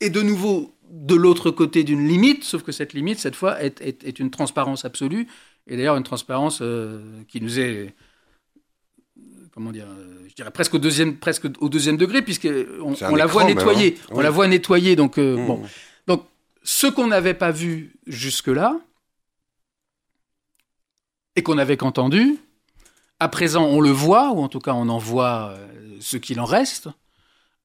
[0.00, 4.18] est de nouveau de l'autre côté d'une limite, sauf que cette limite, cette fois, est
[4.18, 5.28] une transparence absolue,
[5.66, 7.94] et d'ailleurs une transparence euh, qui nous est,
[9.52, 13.26] comment dire, euh, je dirais presque au deuxième, presque au deuxième degré, un on la
[13.26, 14.06] voit nettoyer, hein.
[14.10, 14.22] on Oui.
[14.24, 15.46] la voit nettoyer, donc euh, Mmh.
[15.46, 15.62] bon.
[16.06, 16.24] Donc,
[16.62, 18.80] ce qu'on n'avait pas vu jusque-là,
[21.36, 22.36] et qu'on n'avait qu'entendu,
[23.20, 25.54] à présent, on le voit, ou en tout cas, on en voit
[26.00, 26.88] ce qu'il en reste,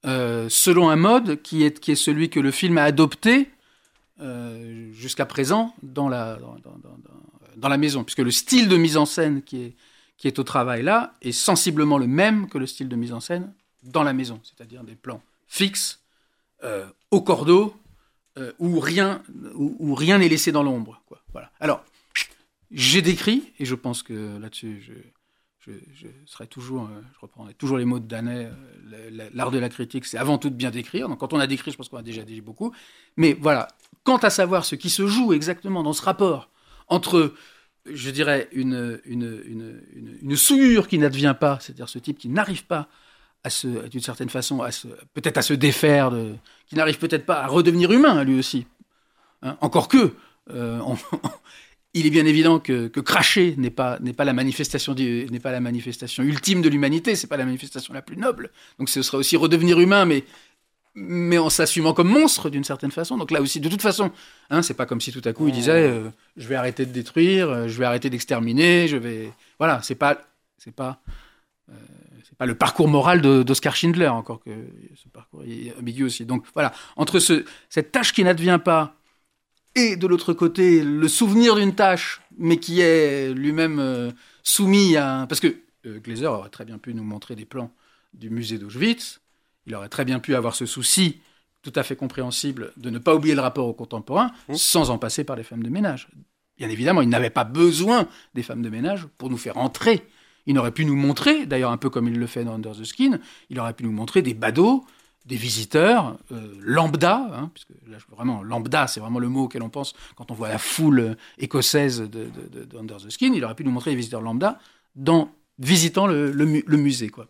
[0.06, 3.50] euh, selon un mode qui est, qui est celui que le film a adopté
[4.22, 6.98] euh, jusqu'à présent dans la, dans, dans- dans-
[7.60, 9.74] dans- la maison, puisque le style de mise en scène qui
[10.24, 13.54] est, au travail là est sensiblement le même que le style de mise en scène
[13.84, 16.02] dans la maison, c'est-à-dire des plans fixes,
[16.64, 17.76] euh, au cordeau,
[18.38, 19.22] euh, où rien
[19.94, 21.02] rien n'est laissé dans l'ombre.
[21.32, 21.52] Voilà.
[21.60, 21.84] Alors,
[22.72, 24.94] j'ai décrit, et je pense que là-dessus, je,
[26.26, 28.50] serai toujours, euh, je reprendrai toujours les mots de Danet,
[28.90, 31.10] la- la- l'art de la critique, c'est avant tout de bien décrire.
[31.10, 32.72] Donc quand on a décrit, je pense qu'on a déjà dit beaucoup.
[33.18, 33.68] Mais voilà,
[34.04, 36.50] quant à savoir ce qui se joue exactement dans ce rapport
[36.88, 37.34] entre,
[37.86, 39.82] je dirais, une, une,
[40.22, 42.88] une, souillure qui n'advient pas, c'est-à-dire ce type qui n'arrive pas
[43.44, 44.60] à se, d'une certaine façon,
[45.14, 46.12] peut-être à se défaire,
[46.68, 48.66] qui n'arrive peut-être pas à redevenir humain lui aussi.
[49.42, 50.14] Hein, encore que,
[50.52, 50.80] euh,
[51.94, 55.60] il est bien évident que, cracher n'est pas, n'est pas la manifestation n'est pas la
[55.60, 58.52] manifestation ultime de l'humanité, c'est pas la manifestation la plus noble.
[58.80, 60.24] Donc ce serait aussi redevenir humain, mais
[61.00, 63.18] mais en s'assumant comme monstre d'une certaine façon.
[63.18, 64.12] Donc là aussi, de toute façon,
[64.50, 66.92] hein, c'est pas comme si tout à coup il disait euh, je vais arrêter de
[66.92, 70.18] détruire, euh, je vais arrêter d'exterminer, je vais voilà, c'est pas
[70.58, 71.00] c'est pas
[71.70, 71.74] euh,
[72.28, 74.50] c'est pas le parcours moral d'Oscar Schindler encore que
[74.96, 76.26] ce parcours est ambigu aussi.
[76.26, 78.96] Donc voilà, entre ce, cette tâche qui n'advient pas
[79.76, 85.42] et de l'autre côté le souvenir d'une tâche, mais qui est lui-même soumis à parce
[85.42, 87.72] que Glazer aurait très bien pu nous montrer des plans
[88.16, 89.20] du musée d'Auschwitz.
[89.68, 91.20] Il aurait très bien pu avoir ce souci
[91.62, 94.56] tout à fait compréhensible de ne pas oublier le rapport aux contemporains Mmh.
[94.56, 96.08] sans en passer par les femmes de ménage.
[96.58, 100.08] Bien évidemment, il n'avait pas besoin des femmes de ménage pour nous faire entrer.
[100.46, 102.86] Il aurait pu nous montrer, d'ailleurs un peu comme il le fait dans Under the
[102.86, 104.86] Skin, il aurait pu nous montrer des badauds,
[105.26, 109.70] des visiteurs euh, lambda, hein, puisque là, vraiment lambda, c'est vraiment le mot auquel on
[109.70, 113.34] pense quand on voit la foule écossaise de, de, Under the Skin.
[113.34, 114.58] Il aurait pu nous montrer les visiteurs lambda
[114.96, 117.28] dans visitant le, le, musée, quoi.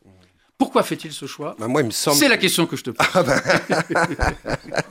[0.58, 2.18] Pourquoi fait-il ce choix bah, Moi, il me semble.
[2.18, 3.08] C'est la question que je te pose.
[3.14, 3.42] Ah bah.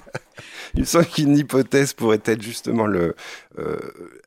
[0.75, 3.17] il me semble qu'une hypothèse pourrait être justement le.
[3.59, 3.79] Euh,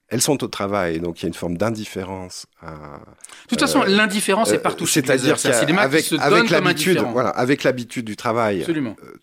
[0.10, 2.48] elles sont au travail, donc il y a une forme d'indifférence.
[2.62, 4.88] À, de toute façon, euh, l'indifférence est partout.
[4.88, 8.96] C'est-à-dire qu'avec avec l'habitude, voilà, avec l'habitude du travail, Absolument.
[9.04, 9.14] Euh,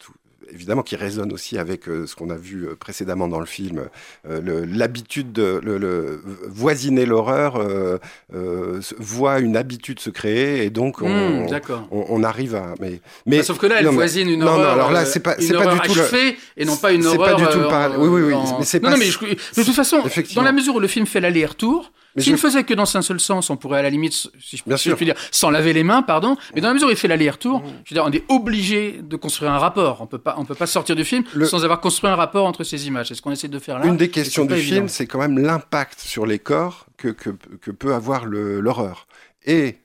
[0.52, 3.88] évidemment qui résonne aussi avec euh, ce qu'on a vu euh, précédemment dans le film,
[4.28, 7.62] euh, l'habitude de le, voisiner l'horreur
[8.98, 11.46] voit une habitude se créer et donc on, hmm,
[11.90, 15.04] on, arrive à mais mais sauf que là elle voisine une horreur non, alors là
[15.04, 17.59] c'est pas c'est pas du tout le, et non pas une horreur pas du tout
[17.59, 20.02] le oui oui oui mais c'est pas non, mais de toute façon
[20.35, 23.20] dans la mesure où le film fait l'aller-retour s'il ne faisait que dans un seul
[23.20, 24.96] sens, on pourrait à la limite, si je, Bien sûr.
[24.96, 26.37] puis dire, sans laver les mains, pardon.
[26.55, 27.64] Mais dans la mesure où il fait l'aller-retour, mmh.
[27.85, 30.00] je veux dire, on est obligé de construire un rapport.
[30.00, 32.64] On peut pas, on peut pas sortir du film sans avoir construit un rapport entre
[32.64, 33.09] ces images.
[33.09, 33.87] C'est ce qu'on essaie de faire là.
[33.87, 37.70] Une des questions du film, c'est quand même l'impact sur les corps que, que, que
[37.70, 39.07] peut avoir l'horreur.
[39.44, 39.76] Et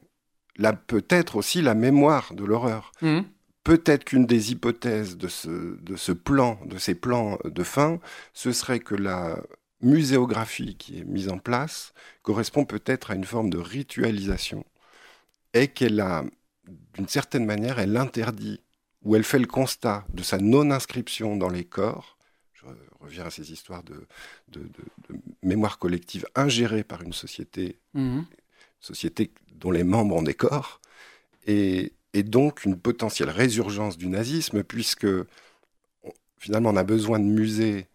[0.88, 2.92] peut-être aussi la mémoire de l'horreur.
[3.02, 3.22] Mmh.
[3.64, 8.00] Peut-être qu'une des hypothèses de ce, de ce plan, de ces plans de fin,
[8.34, 9.38] ce serait que la
[9.82, 14.66] muséographie qui est mise en place correspond peut-être à une forme de ritualisation
[15.54, 16.24] et qu'elle a,
[16.94, 18.62] d'une certaine manière, elle interdit
[19.04, 22.18] ou elle fait le constat de sa non-inscription dans les corps.
[22.54, 22.66] Je
[23.00, 24.06] reviens à ces histoires de,
[25.42, 28.22] mémoire collective ingérée par une société, mmh.
[28.80, 30.80] société dont les membres ont des corps,
[31.48, 35.08] et, et donc une potentielle résurgence du nazisme, puisque
[36.38, 37.88] finalement on a besoin de musées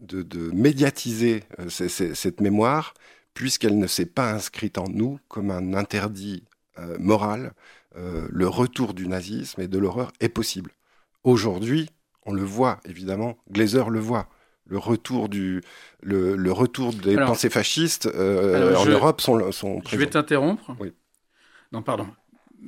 [0.00, 2.94] de, médiatiser euh, cette mémoire,
[3.34, 6.44] puisqu'elle ne s'est pas inscrite en nous comme un interdit
[6.78, 7.52] euh, moral.
[7.96, 10.72] Euh, le retour du nazisme et de l'horreur est possible.
[11.24, 11.90] Aujourd'hui,
[12.24, 14.28] on le voit, évidemment, Glazer le voit.
[14.68, 15.62] Le retour, du,
[16.02, 19.90] le, retour des pensées fascistes en Europe sont, sont présents.
[19.92, 20.76] Je vais t'interrompre.
[20.80, 20.92] Oui.
[21.72, 22.08] Non, pardon.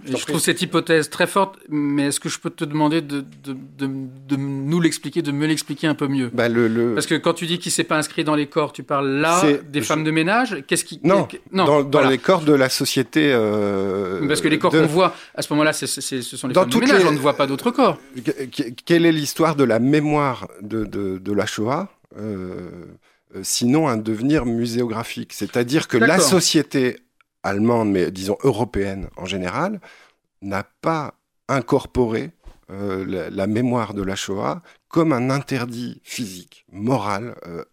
[0.04, 3.56] Je trouve cette hypothèse très forte, mais est-ce que je peux te demander de, de,
[3.78, 7.46] de, nous l'expliquer, de me l'expliquer un peu mieux bah le, Parce que quand tu
[7.46, 10.62] dis qu'il s'est pas inscrit dans les corps, tu parles là des femmes de ménage.
[10.66, 13.30] Qu'est-ce qui Non, non dans, les corps de la société.
[13.32, 16.78] Euh, Parce que les corps qu'on voit à ce moment-là, ce sont les femmes de
[16.78, 17.04] ménage.
[17.06, 17.98] On ne voit pas d'autres corps.
[18.84, 22.70] Quelle est l'histoire de la mémoire de, la Shoah euh,
[23.36, 25.32] euh, sinon un devenir muséographique?
[25.32, 26.98] C'est-à-dire que la société
[27.48, 29.80] allemande, mais disons européenne en général,
[30.42, 31.14] n'a pas
[31.48, 32.30] incorporé
[32.70, 37.64] euh, la, mémoire de la Shoah comme un interdit physique, moral, euh,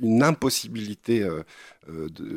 [0.00, 1.44] une impossibilité, euh,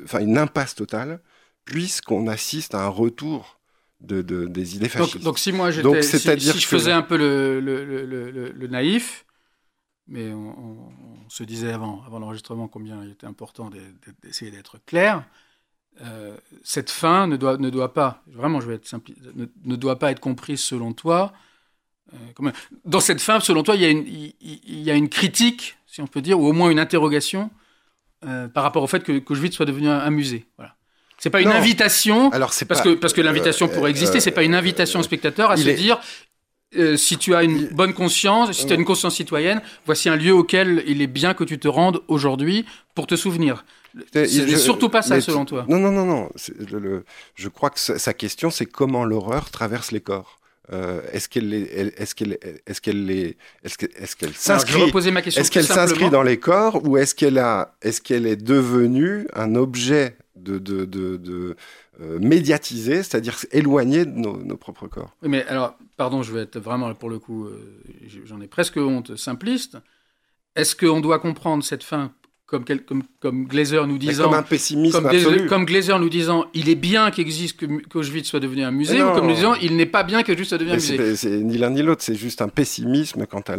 [0.04, 1.20] enfin une impasse totale,
[1.66, 3.60] puisqu'on assiste à un retour
[4.02, 5.24] de, des idées fascistes.
[5.24, 9.26] Donc, si moi j'étais, si, si, je faisais un peu le, le, naïf,
[10.08, 10.92] mais on,
[11.28, 13.72] se disait avant, avant l'enregistrement combien il était important
[14.22, 15.28] d'essayer d'être clair.
[16.02, 19.12] Euh, cette fin ne doit, ne doit pas, vraiment je vais être simple,
[19.64, 21.32] ne, doit pas être comprise selon toi.
[22.14, 22.52] Euh,
[22.84, 26.02] dans cette fin, selon toi, il y, a une, il, y a une critique, si
[26.02, 27.50] on peut dire, ou au moins une interrogation
[28.26, 30.46] euh, par rapport au fait que, que Auschwitz soit devenu un, musée.
[30.58, 30.76] Voilà.
[31.18, 34.44] C'est pas une invitation, Alors c'est parce, que, parce que l'invitation pourrait exister, c'est pas
[34.44, 36.00] une invitation au spectateur à se dire
[36.98, 40.34] si tu as une bonne conscience, si tu as une conscience citoyenne, voici un lieu
[40.34, 43.64] auquel il est bien que tu te rendes aujourd'hui pour te souvenir.
[44.14, 45.66] C'est surtout pas ça, selon toi.
[45.68, 46.30] Non, non, non, non.
[47.36, 50.40] je crois que sa question, c'est comment l'horreur traverse les corps.
[50.74, 56.24] Euh, est-ce qu'elle est-ce qu'elle est-ce qu'elle est est-ce qu'elle s'inscrit est-ce qu'elle s'inscrit dans
[56.24, 61.56] les corps ou est-ce qu'elle a est-ce qu'elle est devenue un objet de, de, de,
[62.02, 65.16] euh, médiatisé, c'est-à-dire éloigné de nos, propres corps?
[65.22, 67.80] Oui, mais alors, pardon, je vais être vraiment, pour le coup, euh,
[68.26, 69.78] j'en ai presque honte, simpliste.
[70.56, 72.12] Est-ce qu'on doit comprendre cette fin
[72.64, 74.26] comme, comme, comme Glazer nous disant.
[74.26, 75.48] comme un pessimisme comme, absolu.
[75.48, 79.28] comme Glazer nous disant il est bien qu'existe qu'Auschwitz soit devenu un musée, ou comme
[79.28, 81.16] nous disant il n'est pas bien qu'Auschwitz soit devenu un musée.
[81.16, 83.56] C'est ni l'un ni l'autre, c'est juste un pessimisme quant à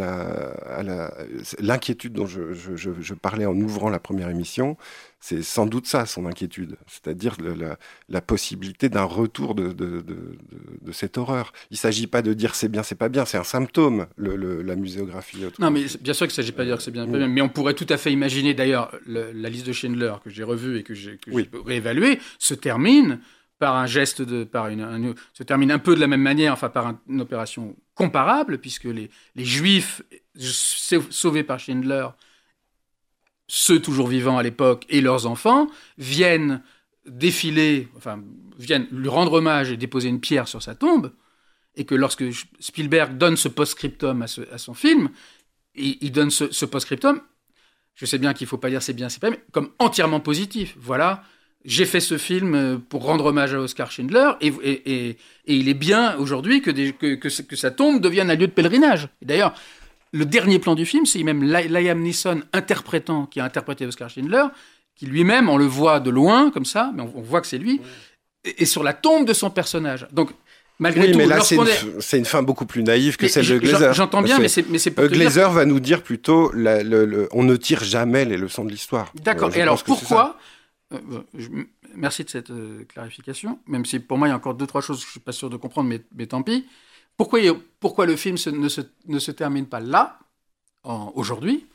[1.61, 4.77] l'inquiétude la, dont je, je, je, parlais en ouvrant la première émission.
[5.19, 10.39] C'est sans doute ça son inquiétude, c'est-à-dire la, la, possibilité d'un retour de, de, de,
[10.83, 11.53] de, cette horreur.
[11.71, 14.63] Il ne s'agit pas de dire c'est bien, c'est pas bien, c'est un symptôme, le,
[14.63, 15.39] la muséographie.
[15.59, 17.41] Non, mais bien sûr qu'il ne s'agit pas de dire c'est bien, pas bien, mais
[17.41, 20.83] on pourrait tout à fait imaginer, d'ailleurs, la liste de Schindler que j'ai revue et
[20.83, 21.19] que j'ai
[21.65, 23.19] réévaluée se termine
[23.59, 26.69] par un geste de, par une, se termine un peu de la même manière, enfin
[26.69, 30.03] par une opération comparable, puisque les, les Juifs
[30.39, 32.07] sauvés par Schindler
[33.49, 36.63] ceux toujours vivants à l'époque et leurs enfants, viennent
[37.07, 38.21] défiler, enfin,
[38.59, 41.13] viennent lui rendre hommage et déposer une pierre sur sa tombe.
[41.79, 42.25] et que lorsque
[42.59, 45.11] Spielberg donne ce post-scriptum à, son film,
[45.75, 47.21] il, donne ce, post-scriptum,
[47.95, 50.75] je sais bien qu'il faut pas dire c'est bien, c'est pas bien, comme entièrement positif.
[50.81, 51.23] Voilà,
[51.67, 56.17] j'ai fait ce film euh, pour rendre hommage à Oscar Schindler, et il est bien
[56.17, 59.09] aujourd'hui que, que, que, que, sa tombe devienne un lieu de pèlerinage.
[59.21, 59.53] D'ailleurs,
[60.13, 64.45] le dernier plan du film, c'est même Liam Neeson interprétant, qui a interprété Oscar Schindler,
[64.95, 67.59] qui lui-même, on le voit de loin, comme ça, mais on, on voit que c'est
[67.59, 67.81] lui,
[68.45, 70.07] et, sur la tombe de son personnage.
[70.13, 70.31] Donc,
[70.79, 73.49] Malgré oui, tout, mais là, c'est une, une, fin beaucoup plus naïve que mais celle
[73.49, 73.95] de Glazer.
[73.95, 77.29] J'entends bien, mais c'est, mais c'est euh, Glazer va nous dire plutôt, la, le, le,
[77.33, 79.11] on ne tire jamais les leçons de l'histoire.
[79.15, 79.49] D'accord.
[79.49, 80.39] Euh, Et alors, pourquoi
[80.93, 80.99] euh,
[81.35, 81.49] je,
[81.95, 84.83] Merci de cette euh, clarification, même si pour moi, il y a encore deux, trois
[84.83, 86.67] choses que je suis pas sûr de comprendre, mais, mais tant pis.
[87.17, 90.19] Pourquoi, le film ne, se, ne, se, termine pas là,
[90.85, 91.67] aujourd'hui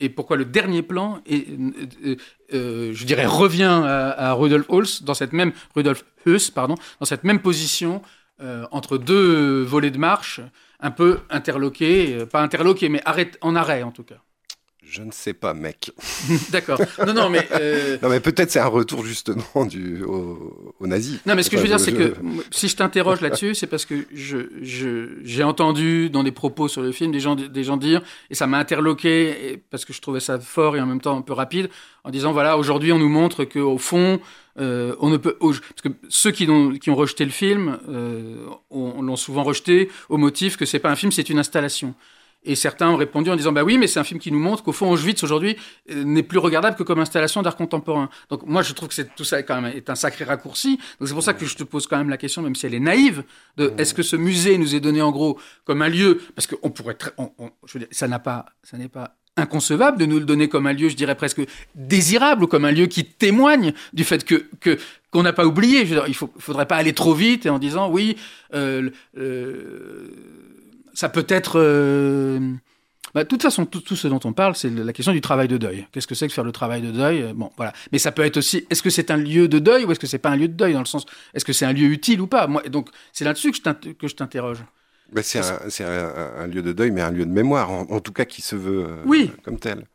[0.00, 2.16] et pourquoi le dernier plan, euh,
[2.52, 7.40] euh, je dirais, revient à, Rudolf Hulse dans cette même Rudolf Huss, dans cette même
[7.40, 8.02] position
[8.42, 10.40] euh, entre deux volets de marche,
[10.80, 14.20] un peu interloqués, pas interloqués, mais arrête, en arrêt en tout cas.
[14.88, 15.90] Je ne sais pas, mec.
[16.50, 16.80] D'accord.
[17.04, 17.46] Non, non, mais.
[17.52, 17.98] Euh...
[18.02, 21.18] Non, mais peut-être c'est un retour justement du, au, au nazi.
[21.26, 22.14] Non, mais ce que enfin, je veux dire, c'est que
[22.50, 26.82] si je t'interroge là-dessus, c'est parce que je, je, j'ai entendu dans des propos sur
[26.82, 30.00] le film des gens, des gens dire, et ça m'a interloqué, et, parce que je
[30.00, 31.68] trouvais ça fort et en même temps un peu rapide,
[32.04, 34.20] en disant voilà, aujourd'hui on nous montre qu'au fond,
[34.58, 35.36] euh, on ne peut.
[35.40, 40.16] Parce que ceux qui ont, qui ont rejeté le film euh, l'ont souvent rejeté au
[40.16, 41.94] motif que c'est pas un film, c'est une installation.
[42.44, 44.62] Et certains ont répondu en disant bah oui, mais c'est un film qui nous montre
[44.62, 45.56] qu'au fond Auschwitz aujourd'hui
[45.90, 48.08] euh, n'est plus regardable que comme installation d'art contemporain.
[48.30, 50.78] Donc moi je trouve que tout ça quand même est un sacré raccourci.
[51.00, 52.74] Donc c'est pour ça que je te pose quand même la question, même si elle
[52.74, 53.24] est naïve,
[53.56, 56.20] de est-ce que ce musée nous est donné en gros comme un lieu?
[56.34, 59.16] Parce qu'on pourrait très, on, on, je veux dire, ça n'a pas, ça n'est pas
[59.36, 61.42] inconcevable de nous le donner comme un lieu, je dirais presque
[61.74, 64.78] désirable, ou comme un lieu qui témoigne du fait que que
[65.10, 65.84] qu'on n'a pas oublié.
[65.84, 68.16] Je veux dire, il faut, faudrait pas aller trop vite et en disant oui.
[68.54, 70.08] Euh, euh,
[70.96, 71.60] ça peut être.
[71.60, 72.40] Euh...
[73.14, 75.46] Bah, de toute façon, tout, tout, ce dont on parle, c'est la question du travail
[75.46, 75.86] de deuil.
[75.92, 77.32] Qu'est-ce que c'est que faire le travail de deuil?
[77.34, 77.72] Bon, voilà.
[77.92, 78.66] Mais ça peut être aussi.
[78.68, 80.54] Est-ce que c'est un lieu de deuil ou est-ce que c'est pas un lieu de
[80.54, 82.46] deuil dans le sens Est-ce que c'est un lieu utile ou pas?
[82.46, 84.64] Moi, donc c'est là-dessus que je t'interroge.
[85.12, 88.00] Ben c'est un, un, un, lieu de deuil, mais un lieu de mémoire, en, en
[88.00, 89.30] tout cas qui se veut euh, oui.
[89.44, 89.86] comme tel.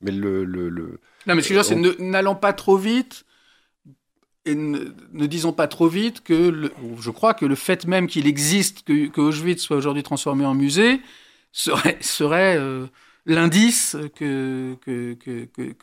[0.00, 1.00] Mais le, le, le...
[1.26, 3.24] Non, mais ce que je veux dire, c'est n'allons pas trop vite
[4.46, 8.06] et ne, ne, disons pas trop vite que le, je crois que le fait même
[8.06, 11.00] qu'il existe, que, Auschwitz soit aujourd'hui transformé en musée,
[11.52, 12.86] serait, serait euh,
[13.26, 14.76] l'indice que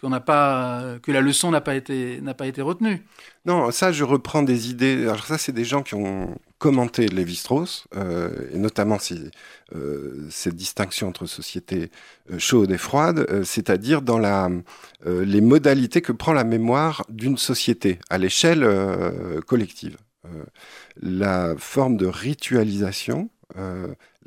[0.04, 3.04] n'a pas que la leçon n'a pas été pas été retenue.
[3.46, 5.04] Non, ça je reprends des idées.
[5.04, 8.98] Alors ça c'est des gens qui ont commenté Lévi-Strauss euh, et notamment
[9.76, 11.92] euh, cette distinction entre société
[12.32, 14.50] euh, chaude et froide, c'est-à-dire dans la
[15.06, 18.68] les modalités que prend la mémoire d'une société à l'échelle
[19.46, 19.98] collective.
[21.02, 23.30] la forme de ritualisation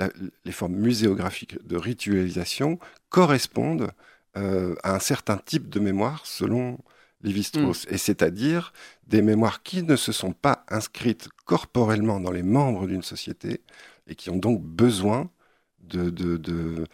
[0.00, 0.10] la,
[0.44, 2.78] les formes muséographiques de ritualisation
[3.10, 3.90] correspondent
[4.36, 6.78] euh, à un certain type de mémoire selon
[7.22, 7.94] Lévi-Strauss, mmh.
[7.94, 8.72] et c'est-à-dire
[9.06, 13.60] des mémoires qui ne se sont pas inscrites corporellement dans les membres d'une société
[14.06, 15.30] et qui ont donc besoin
[15.82, 16.86] de, de, de,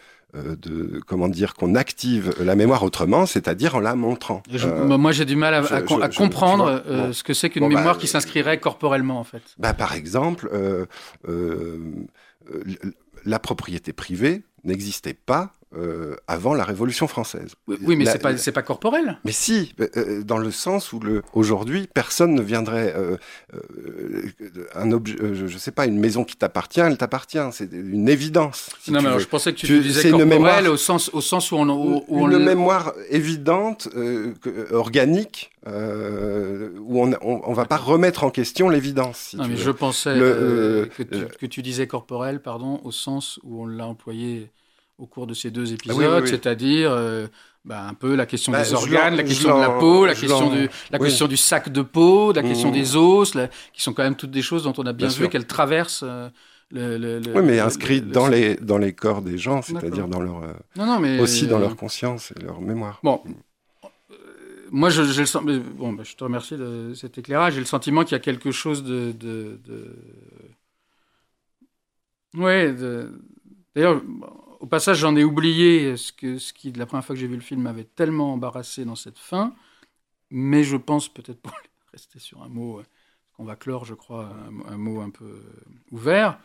[0.60, 4.42] de comment dire qu'on active la mémoire autrement, c'est-à-dire en la montrant.
[4.50, 7.12] Je, euh, moi, j'ai du mal à, je, à, je, à comprendre vois, bon.
[7.12, 9.42] ce que c'est qu'une bon, mémoire bah, qui s'inscrirait corporellement, en fait.
[9.58, 10.86] Bah, par exemple, euh,
[13.24, 17.56] la propriété privée n'existait pas euh, avant la Révolution française.
[17.66, 19.18] Oui, mais c'est pas c'est pas corporel.
[19.24, 23.16] Mais si, euh, dans le sens où le aujourd'hui personne ne viendrait euh,
[24.76, 28.70] un objet, je, sais pas, une maison qui t'appartient, elle t'appartient, c'est une évidence.
[28.80, 31.20] Si non, mais alors, je pensais que tu, tu disais corporel mémoire, au sens au
[31.20, 35.50] sens où on, où, où on une mémoire évidente, que, organique.
[35.66, 39.18] où on, on, on, va pas remettre en question l'évidence.
[39.30, 39.64] Si non, mais veux.
[39.64, 43.86] je pensais le, que, tu, que tu disais corporel, pardon, au sens où on l'a
[43.88, 44.52] employé
[44.98, 46.28] au cours de ces deux épisodes, ah oui, oui, oui.
[46.28, 47.26] c'est-à-dire euh,
[47.64, 50.50] bah, un peu la question bah, des organes, la question de la peau, la question
[50.50, 52.74] du, la question du sac de peau, la question mmh.
[52.74, 55.16] des os, la, qui sont quand même toutes des choses dont on a bien, bien
[55.16, 56.04] vu qu'elles traversent.
[56.04, 56.28] Euh,
[56.72, 60.42] le, le, oui, mais inscrites dans, les, dans les corps des gens, c'est-à-dire dans leur,
[60.42, 62.98] euh, non, non, mais, aussi dans leur conscience et leur mémoire.
[63.04, 63.22] Bon,
[64.72, 67.54] moi, je, je, le bon, bah, je te remercie de cet éclairage.
[67.54, 69.96] J'ai le sentiment qu'il y a quelque chose de, de, de...
[72.34, 73.12] ouais, de...
[73.74, 74.02] d'ailleurs
[74.60, 77.36] au passage, j'en ai oublié ce, que, ce qui, la première fois que j'ai vu
[77.36, 79.54] le film, m'avait tellement embarrassé dans cette fin.
[80.30, 81.52] Mais je pense, peut-être pour
[81.92, 82.82] rester sur un mot,
[83.36, 84.34] qu'on va clore, je crois,
[84.68, 85.42] un, mot un peu
[85.90, 86.38] ouvert,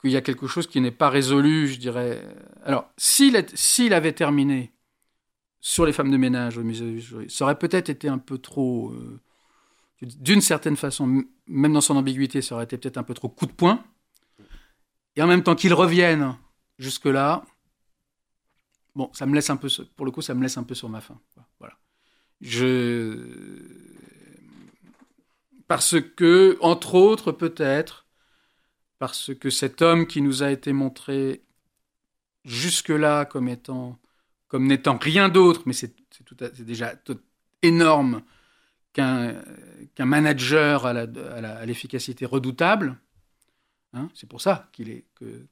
[0.00, 2.22] qu'il y a quelque chose qui n'est pas résolu, je dirais.
[2.64, 4.72] Alors, s'il s'il avait terminé
[5.60, 8.90] sur les femmes de ménage au musée, ça aurait peut-être été un peu trop.
[8.90, 9.20] Euh,
[10.02, 13.46] D'une certaine façon, même dans son ambiguïté, ça aurait été peut-être un peu trop coup
[13.46, 13.84] de poing.
[15.16, 16.36] et en même temps qu'il revienne
[16.78, 17.44] jusque-là,
[18.94, 20.88] bon, ça me laisse un peu, pour le coup, ça me laisse un peu sur
[20.88, 21.20] ma faim.
[21.58, 21.76] Voilà.
[22.40, 23.16] Je.
[25.66, 28.06] Parce que, entre autres, peut-être,
[28.98, 31.44] parce que cet homme qui nous a été montré
[32.44, 33.98] jusque-là comme étant,
[34.48, 35.94] comme n'étant rien d'autre, mais c'est
[36.60, 36.94] déjà
[37.62, 38.22] énorme
[38.92, 39.34] qu'un
[39.98, 42.98] manager à l'efficacité redoutable,
[43.94, 45.46] Hein, c'est pour ça qu'il est que,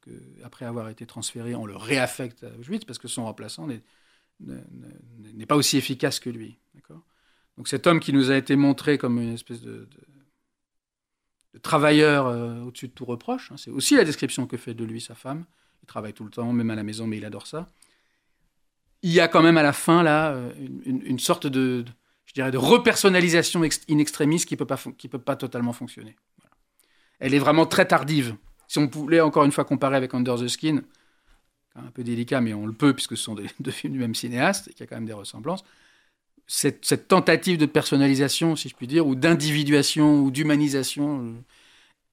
[0.44, 3.66] après avoir été transféré, on le réaffecte à Auschwitz parce que son remplaçant
[4.40, 6.58] n'est pas aussi efficace que lui.
[7.56, 9.88] Donc cet homme qui nous a été montré comme une espèce de,
[11.62, 15.00] travailleur euh, au-dessus de tout reproche, hein, c'est aussi la description que fait de lui
[15.00, 15.46] sa femme.
[15.82, 17.70] Il travaille tout le temps, même à la maison, mais il adore ça.
[19.00, 20.52] Il y a quand même à la fin là euh,
[20.84, 21.82] une, sorte de,
[22.26, 26.14] je dirais, de repersonnalisation in extremis qui peut peut pas totalement fonctionner
[27.18, 28.36] elle est vraiment très tardive.
[28.68, 30.82] Si on voulait encore une fois comparer avec Under the Skin,
[31.76, 34.14] un peu délicat, mais on le peut puisque ce sont des, deux films du même
[34.14, 35.64] cinéaste et qu'il y a quand même des ressemblances.
[36.48, 41.32] Cette, tentative de personnalisation, si je puis dire, ou d'individuation ou d'humanisation, euh,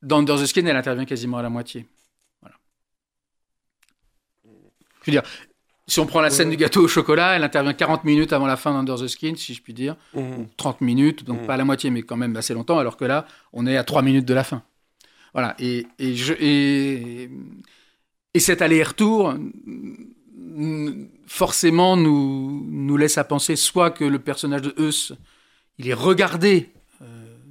[0.01, 1.85] dans Under the Skin, elle intervient quasiment à la moitié.
[2.41, 2.55] Voilà.
[4.45, 5.21] Je veux dire,
[5.87, 8.57] si on prend la scène du gâteau au chocolat, elle intervient 40 minutes avant la
[8.57, 9.95] fin d'Under the Skin, si je puis dire.
[10.57, 10.85] 30 mmh.
[10.85, 11.45] minutes, donc mmh.
[11.45, 13.83] pas à la moitié, mais quand même assez longtemps, alors que là, on est à
[13.83, 14.63] 3 minutes de la fin.
[15.34, 15.55] Voilà.
[15.59, 17.29] Et, et, je, et,
[18.34, 19.36] et cet aller-retour,
[21.25, 25.13] forcément, nous, nous laisse à penser soit que le personnage de Eus,
[25.79, 26.69] il est regardé
[27.01, 27.05] euh,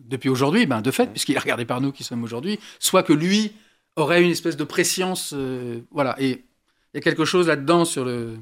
[0.07, 3.13] depuis aujourd'hui, ben de fait, puisqu'il est regardé par nous qui sommes aujourd'hui, soit que
[3.13, 3.53] lui
[3.97, 5.33] aurait une espèce de préscience.
[5.37, 6.15] Euh, voilà.
[6.19, 8.37] Et il y a quelque chose là-dedans sur le.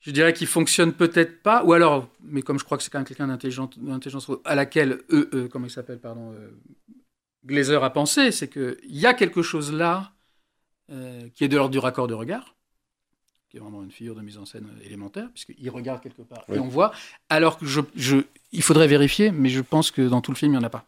[0.00, 2.98] Je dirais qu'il fonctionne peut-être pas, ou alors, mais comme je crois que c'est quand
[2.98, 6.50] même quelqu'un d'intelligence à laquelle eux comment il s'appelle, pardon, euh,
[7.44, 10.12] Glazer a pensé, c'est qu'il y a quelque chose là
[10.90, 12.54] euh, qui est de l'ordre du raccord de regard,
[13.48, 16.58] qui est vraiment une figure de mise en scène élémentaire, puisqu'il regarde quelque part et
[16.58, 16.92] on voit,
[17.28, 17.80] alors que je,
[18.52, 20.70] il faudrait vérifier, mais je pense que dans tout le film, il n'y en a
[20.70, 20.86] pas.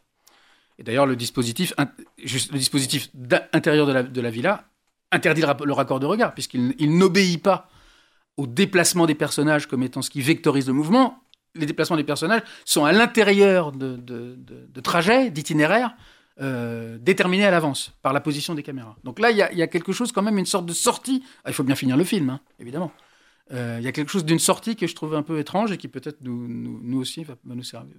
[0.79, 3.11] Et d'ailleurs, le dispositif, le dispositif
[3.53, 4.65] intérieur de la, de la villa
[5.13, 7.71] interdit le, raccord de regard, puisqu'il n'obéit pas
[8.37, 11.23] au déplacement des personnages comme étant ce qui vectorise le mouvement.
[11.55, 15.97] Les déplacements des personnages sont à l'intérieur de, de, de trajets, d'itinéraires,
[16.41, 18.97] euh, déterminé à l'avance par la position des caméras.
[19.05, 21.23] Donc là, il y, a quelque chose quand même, une sorte de sortie.
[21.45, 22.93] Ah, il faut bien finir le film, hein, évidemment.
[23.53, 25.77] Euh, il y a quelque chose d'une sortie que je trouve un peu étrange et
[25.77, 27.95] qui peut-être nous, nous, aussi va, nous servir,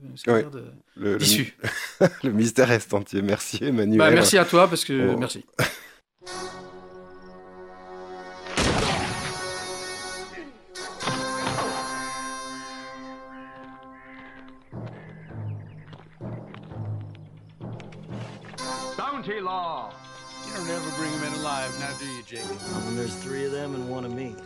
[1.18, 1.58] d'issue.
[2.02, 3.22] Le, le, mystère est entier.
[3.22, 3.98] Merci Emmanuel.
[3.98, 5.18] Bah, merci à toi parce que oh.
[5.18, 5.46] merci.
[19.28, 19.92] County law.
[20.46, 22.50] You don't ever bring them in alive, now do you, Jake?
[22.72, 24.38] Not when there's three of them and one of me.